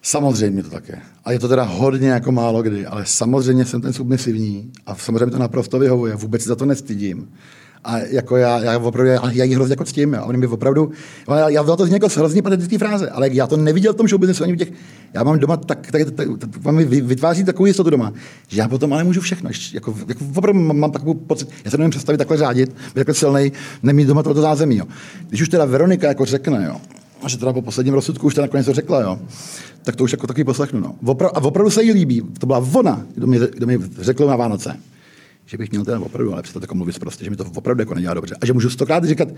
[0.03, 0.99] Samozřejmě to také.
[1.25, 5.27] A je to teda hodně jako málo kdy, ale samozřejmě jsem ten submisivní a samozřejmě
[5.27, 7.33] to naprosto vyhovuje, vůbec za to nestydím.
[7.85, 10.91] A jako já, já opravdu, já, já jí hrozně jako ctím, a oni mi opravdu,
[11.29, 14.45] já, já to z někoho hrozně patetický fráze, ale já to neviděl v tom showbiznesu
[14.45, 14.73] ani v těch,
[15.15, 18.13] já mám doma, tak, tak, tak, tak vám vytváří takovou jistotu doma,
[18.49, 21.79] že já potom ale můžu všechno, jako, jako opravdu mám, mám takovou pocit, já se
[21.79, 23.53] nemůžu představit takhle řádit, být takhle silnej,
[23.83, 24.85] nemít doma toto zázemí, jo.
[25.29, 26.77] Když už teda Veronika jako řekne, jo,
[27.23, 29.19] a že teda po posledním rozsudku už to nakonec to řekla, jo,
[29.83, 30.81] tak to už jako taky poslechnu.
[30.81, 30.95] No.
[31.05, 32.23] Opra- a opravdu se jí líbí.
[32.39, 34.77] To byla ona, kdo mi, kdo mi řekl na Vánoce
[35.51, 37.95] že bych měl teda opravdu, ale přestat jako mluvit prostě, že mi to opravdu jako
[37.95, 38.37] nedělá dobře.
[38.41, 39.29] A že můžu stokrát říkat,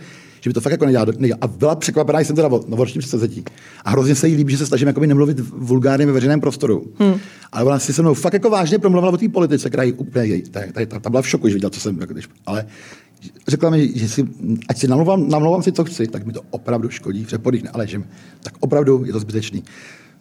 [0.40, 1.34] že mi to fakt jako nedělá, dobře.
[1.40, 3.44] A byla překvapená, jsem teda novoroční předsevzetí.
[3.84, 6.92] A hrozně se jí líbí, že se snažím jako nemluvit vulgárně ve veřejném prostoru.
[6.98, 7.14] Hmm.
[7.52, 10.24] Ale ona si se mnou fakt jako vážně promluvila o té politice, která je úplně
[10.24, 10.42] její.
[10.42, 12.66] Ta, ta, ta, ta, byla v šoku, že viděla, co jsem, jako když, ale
[13.48, 14.28] řekla mi, že si,
[14.68, 17.86] ať si namluvám, namluvám si, co chci, tak mi to opravdu škodí, že podých ale
[17.86, 18.02] že
[18.42, 19.64] tak opravdu je to zbytečný.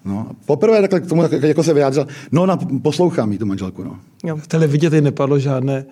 [0.05, 3.83] No, poprvé takhle k tomu jako se vyjádřil, no na, poslouchám jí tu manželku.
[3.83, 3.97] No.
[4.23, 4.37] Jo.
[4.37, 5.85] V televidě teď nepadlo žádné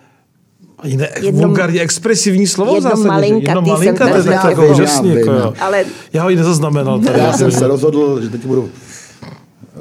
[0.80, 4.68] ani ne, jedno, vulgárně expresivní slovo jedno zásadě, malinka, jedno malinka, to je tak jako
[4.68, 5.16] úžasný.
[5.16, 5.86] Jako, ale...
[6.14, 7.00] Já ho i nezaznamenal.
[7.00, 7.20] Tady.
[7.20, 8.70] Já jsem se rozhodl, že teď budu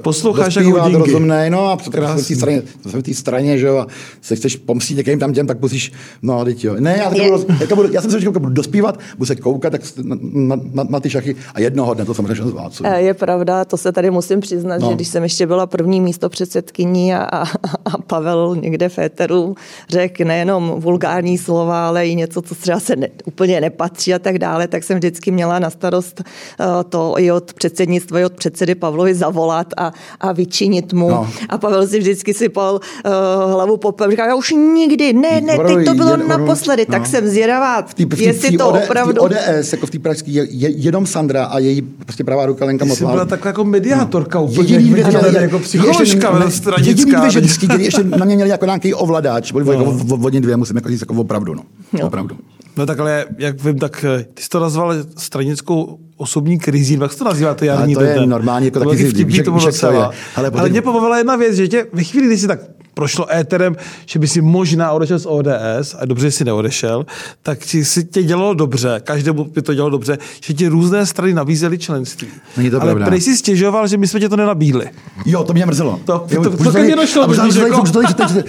[0.02, 1.06] Posloucháš jako hodinky.
[1.06, 3.86] rozumnej, no a v té straně, v té straně, že jo, a
[4.22, 5.92] se chceš pomstít někým tam těm, tak musíš,
[6.22, 6.74] no, teď jo.
[6.78, 9.80] Ne, já, budu, já, budu, já jsem se říkal, budu dospívat, budu se koukat tak
[10.02, 12.84] na, na, na, na, ty šachy a jednoho dne to samozřejmě zvládcu.
[12.86, 14.88] Eh, je pravda, to se tady musím přiznat, no.
[14.88, 17.42] že když jsem ještě byla první místo předsedkyní a, a,
[17.84, 19.54] a Pavel někde v éteru
[19.88, 24.38] řekl nejenom vulgární slova, ale i něco, co třeba se ne, úplně nepatří a tak
[24.38, 26.22] dále, tak jsem vždycky měla na starost
[26.60, 29.87] uh, to i od předsednictva, i od předsedy Pavlovi zavolat a
[30.20, 31.10] a, vyčinit mu.
[31.10, 31.30] No.
[31.48, 33.10] A Pavel si vždycky sypal uh,
[33.52, 34.10] hlavu popem.
[34.10, 36.92] Říkal, já už nikdy, ne, ne, teď to bylo naposledy, no.
[36.92, 39.22] tak jsem zvědavá, v tý, v tý, jestli to OD, opravdu...
[39.22, 42.86] ODS, jako v té pražské, je, je, jenom Sandra a její prostě pravá ruka Lenka
[42.86, 44.44] jsi byla taková jako mediátorka no.
[44.44, 46.88] úplně, jediný, jako, jako, jako psycholožka stranická.
[46.88, 49.72] Jediný dvě ženský, který ještě na mě měli jako nějaký ovladač, byli no.
[49.72, 51.62] jako vodně dvě, musím jako říct jako opravdu, no.
[51.92, 52.06] no.
[52.06, 52.36] Opravdu.
[52.78, 57.12] No tak ale, jak vím, tak eh, ty jsi to nazval stranickou osobní krizí, jak
[57.12, 60.12] se to nazývá, to jarní to je normální, jako taky vtipný, to bylo docela.
[60.36, 62.60] Ale, ale mě pobavila jedna věc, že tě ve chvíli, kdy jsi tak
[62.94, 63.76] prošlo éterem,
[64.06, 67.06] že by si možná odešel z ODS, a dobře si neodešel,
[67.42, 71.78] tak si tě dělalo dobře, každému by to dělalo dobře, že ti různé strany nabízely
[71.78, 72.28] členství.
[72.56, 73.06] Není to Ale pravda.
[73.06, 74.90] prej si stěžoval, že my jsme tě to nenabídli.
[75.26, 76.00] Jo, to mě mrzelo.
[76.04, 77.28] To, to, to, to, to mě došlo.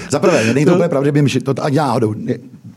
[0.09, 2.15] Za prvé, není to úplně pravda, by mi to ani náhodou.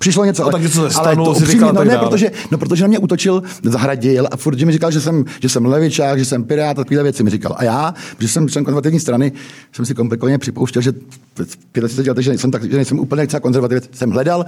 [0.02, 2.98] Přišlo něco, ale, no, ale, ale to upřímně, no, ne, protože, no, protože na mě
[2.98, 6.84] útočil, zahradil a furt mi říkal, že jsem, že jsem levičák, že jsem pirát, a
[6.84, 7.54] takové věci mi říkal.
[7.58, 9.32] A já, protože jsem člen konzervativní strany,
[9.72, 10.92] jsem si komplikovaně připouštěl, že
[11.72, 13.88] 35 let, že nejsem, tak, že nejsem úplně třeba konzervativní.
[13.92, 14.44] Jsem hledal,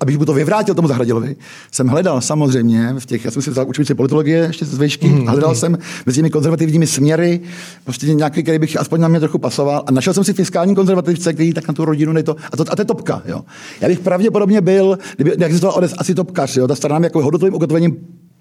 [0.00, 1.36] abych mu to vyvrátil tomu Zahradilovi,
[1.72, 5.26] jsem hledal samozřejmě v těch, já jsem si vzal učit politologie ještě z výšky, mm,
[5.26, 5.56] hledal mm.
[5.56, 7.40] jsem mezi těmi konzervativními směry,
[7.84, 9.84] prostě nějaký, který bych aspoň na mě trochu pasoval.
[9.86, 12.36] A našel jsem si fiskální konzervativce, který tak na tu rodinu nejto.
[12.52, 13.22] A to, a to je topka.
[13.26, 13.40] Jo.
[13.80, 14.73] Já bych pravděpodobně byl,
[15.16, 16.56] kdyby neexistoval ODS, asi topkař.
[16.56, 16.68] Jo.
[16.68, 17.96] Ta strana jako hodnotovým ukotvením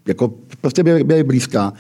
[0.08, 1.74] jako prostě byla, byla blízká.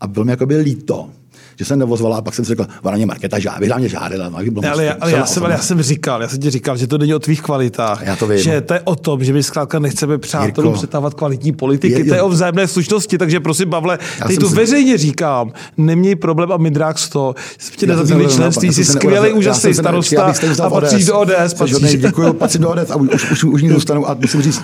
[0.00, 1.10] A bylo mi jako by líto,
[1.58, 4.28] že jsem nevozvala a pak jsem si řekl, ona mě Marketa žádá, na mě žádala.
[4.28, 6.76] No, ne, ale, já, ale já, jsem, ale já jsem říkal, já jsem ti říkal,
[6.76, 8.02] že to není o tvých kvalitách.
[8.02, 8.38] Já to vím.
[8.38, 11.94] Že to je o tom, že my zkrátka nechceme přátelům přetávat kvalitní politiky.
[11.94, 14.54] Je, je, to je o vzájemné slušnosti, takže prosím, Pavle, teď tu si...
[14.54, 16.58] veřejně říkám, neměj problém a
[17.10, 17.34] toho.
[17.58, 21.54] Jsme tě nezabili členství, jsi skvělý, úžasný starosta a patříš do ODS.
[21.96, 24.62] Děkuji, patřím do ODS a už, už, už ní zůstanu a musím říct,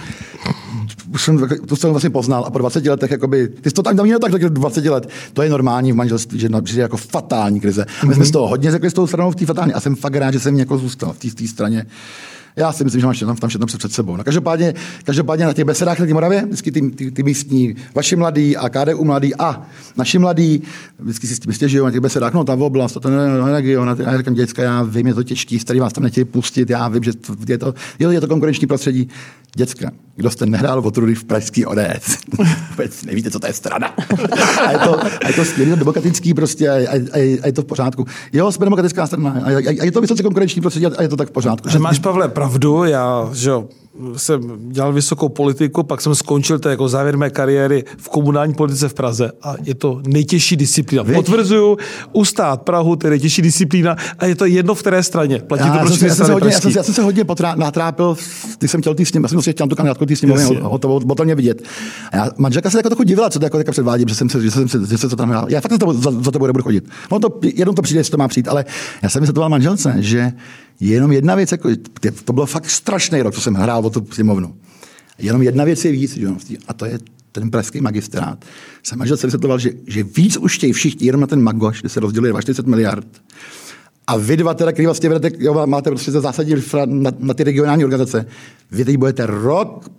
[1.15, 4.03] už jsem, to jsem vlastně poznal a po 20 letech, jakoby, ty jsi to tam
[4.03, 7.83] měl tak 20 let, to je normální v manželství, že přijde jako fatální krize.
[7.83, 8.09] Mm-hmm.
[8.09, 10.15] My jsme z toho hodně řekli s tou stranou v té fatální a jsem fakt
[10.15, 11.87] rád, že jsem jako zůstal v té straně
[12.57, 14.17] Já si myslím, že máš tam, tam všechno před sebou.
[14.17, 14.75] No, každopádně,
[15.05, 18.69] každopádně na těch besedách na té Moravě, vždycky ty, ty, ty, místní, vaši mladí a
[18.69, 19.63] KDU mladí a
[19.97, 20.63] naši mladí,
[20.99, 24.19] vždycky si s tím stěžují na těch besedách, no ta oblast, to je region, já
[24.19, 27.13] říkám, děcka, já vím, je to těžký, starý vás tam nechtějí pustit, já vím, že
[27.13, 29.09] to, je to, je to konkurenční prostředí.
[29.57, 32.19] Děcka, kdo jste nehrál o trudy v pražský ODS,
[32.71, 33.87] vůbec nevíte, co to je strana.
[34.67, 37.65] a je to, a je to skvělý, demokratický prostě a, a, a, je to v
[37.65, 38.07] pořádku.
[38.33, 41.17] Jo, jsme demokratická strana a, a, a je to vysoce konkurenční prostředí a je to
[41.17, 41.69] tak v pořádku.
[41.69, 43.69] Že máš, Pavle, pravdu, já, že jo,
[44.17, 48.89] jsem dělal vysokou politiku, pak jsem skončil to jako závěr mé kariéry v komunální politice
[48.89, 51.03] v Praze a je to nejtěžší disciplína.
[51.03, 51.15] Víš?
[51.15, 51.79] Potvrzuju,
[52.13, 55.39] ustát Prahu, to je nejtěžší disciplína a je to jedno v které straně.
[55.39, 57.55] Platí já, to jsem, já, jsem se hodně, já, jsem, já jsem se hodně potrá,
[57.55, 58.17] natrápil,
[58.59, 61.25] když jsem chtěl tý sním, já jsem chtěl tu kandidátku tý sněmovny, ho, to bylo
[61.25, 61.63] mě vidět.
[62.13, 64.43] A já, manželka se jako trochu divila, co to jako, jako předvádím, že jsem se,
[64.43, 65.47] že jsem se, že se to tam hrál.
[65.49, 66.89] Já fakt to, za, za to budu chodit.
[67.11, 68.65] No to, jednou to přijde, jestli to má přijít, ale
[69.03, 70.33] já jsem vysvětloval manželce, že
[70.81, 71.71] jenom jedna věc, jako,
[72.25, 74.55] to bylo fakt strašný rok, co jsem hrál o tu sněmovnu.
[75.19, 76.29] Jenom jedna věc je víc, že?
[76.69, 76.99] a to je
[77.33, 78.45] ten pražský magistrát.
[78.83, 81.89] Jsem manžel se vysvětloval, že, že víc už chtějí všichni jenom na ten magoš, kde
[81.89, 83.07] se rozděluje 40 miliard.
[84.07, 86.55] A vy dva, teda, který vlastně vedete, jo, máte prostě zásadní
[86.87, 88.27] na, na, ty regionální organizace,
[88.71, 89.91] vy teď budete rok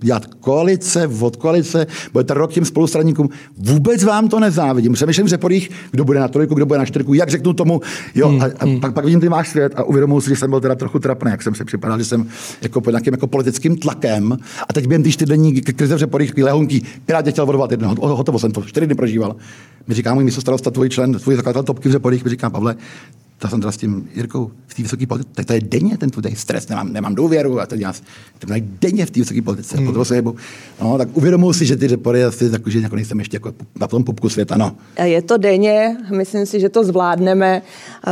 [0.00, 3.28] dělat koalice, od koalice, budete rok těm spolustraníkům.
[3.56, 4.92] Vůbec vám to nezávidím.
[4.92, 7.80] Přemýšlím v řeporích, kdo bude na trojku, kdo bude na čtyřku, jak řeknu tomu.
[8.14, 8.80] Jo, hmm, a, a hmm.
[8.80, 11.30] pak, pak, vidím ty máš svět a uvědomuji si, že jsem byl teda trochu trapný,
[11.30, 12.28] jak jsem si připadal, že jsem
[12.62, 14.38] jako pod nějakým jako politickým tlakem.
[14.68, 18.52] A teď během ty čtyřdenní krize v řeporích, lehonky, Pirát chtěl vodovat jednoho, hotovo jsem
[18.52, 19.36] to, čtyři dny prožíval.
[19.86, 22.76] Mi říká můj místo starosta, tvůj člen, tvůj zakladatel topky v řeporích, mi říká, Pavle,
[23.38, 26.10] to jsem teda s tím Jirkou v té vysoké politice, tak to je denně ten
[26.10, 27.92] tvůj stres, nemám, nemám důvěru a teď já
[28.38, 30.04] to je denně v té vysoké politice, hmm.
[30.04, 30.36] se jebu.
[30.82, 33.86] No, tak uvědomuji si, že ty repory asi tak, že jako nejsem ještě jako na
[33.86, 34.56] tom pupku světa.
[34.56, 34.72] No.
[35.02, 37.62] Je to denně, myslím si, že to zvládneme,
[38.06, 38.10] eh,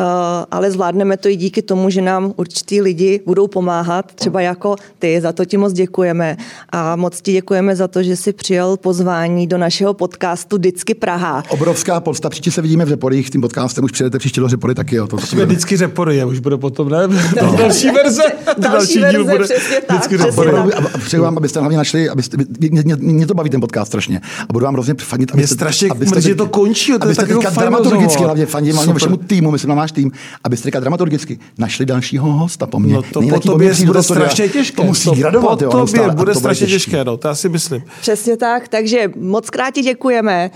[0.51, 5.21] ale zvládneme to i díky tomu, že nám určitý lidi budou pomáhat, třeba jako ty,
[5.21, 6.37] za to ti moc děkujeme
[6.69, 11.43] a moc ti děkujeme za to, že jsi přijal pozvání do našeho podcastu Vždycky Praha.
[11.49, 14.97] Obrovská podsta, příště se vidíme v Reporích, tím podcastem už přijedete příště do Repory taky,
[14.97, 15.07] jo.
[15.15, 17.09] To, to jsme vždycky Repory, a už bude potom, ne?
[17.43, 17.57] No.
[17.59, 18.23] Další verze,
[18.59, 19.45] další, další díl bude
[19.91, 20.51] vždycky Repory.
[20.95, 24.21] A přeju vám, abyste hlavně našli, abyste, mě, mě, mě, to baví ten podcast strašně.
[24.49, 28.23] A budu vám hrozně fandit, abyste, strašně abyste, že to končí, to abyste teďka dramaturgicky,
[28.25, 30.13] hlavně fandím hlavně vašemu týmu, myslím na váš tým,
[30.45, 32.95] abyste teďka dramaturgicky našli dalšího hosta po mně.
[32.95, 34.77] No to po tobě bude strašně těžké.
[34.77, 35.71] To musí gradovat, jo.
[35.71, 37.83] Po tobě bude strašně těžké, no, to já si myslím.
[38.01, 40.51] Přesně tak, takže moc krát děkujeme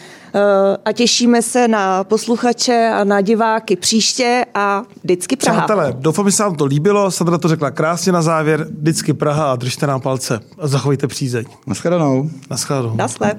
[0.85, 5.59] a těšíme se na posluchače a na diváky příště a vždycky Praha.
[5.59, 7.11] Přátelé, doufám, že se vám to líbilo.
[7.11, 8.66] Sandra to řekla krásně na závěr.
[8.79, 11.45] Vždycky Praha a držte nám palce a zachovejte přízeň.
[11.66, 12.31] Naschledanou.
[12.51, 12.97] Naschledanou.
[12.97, 13.35] Naschle.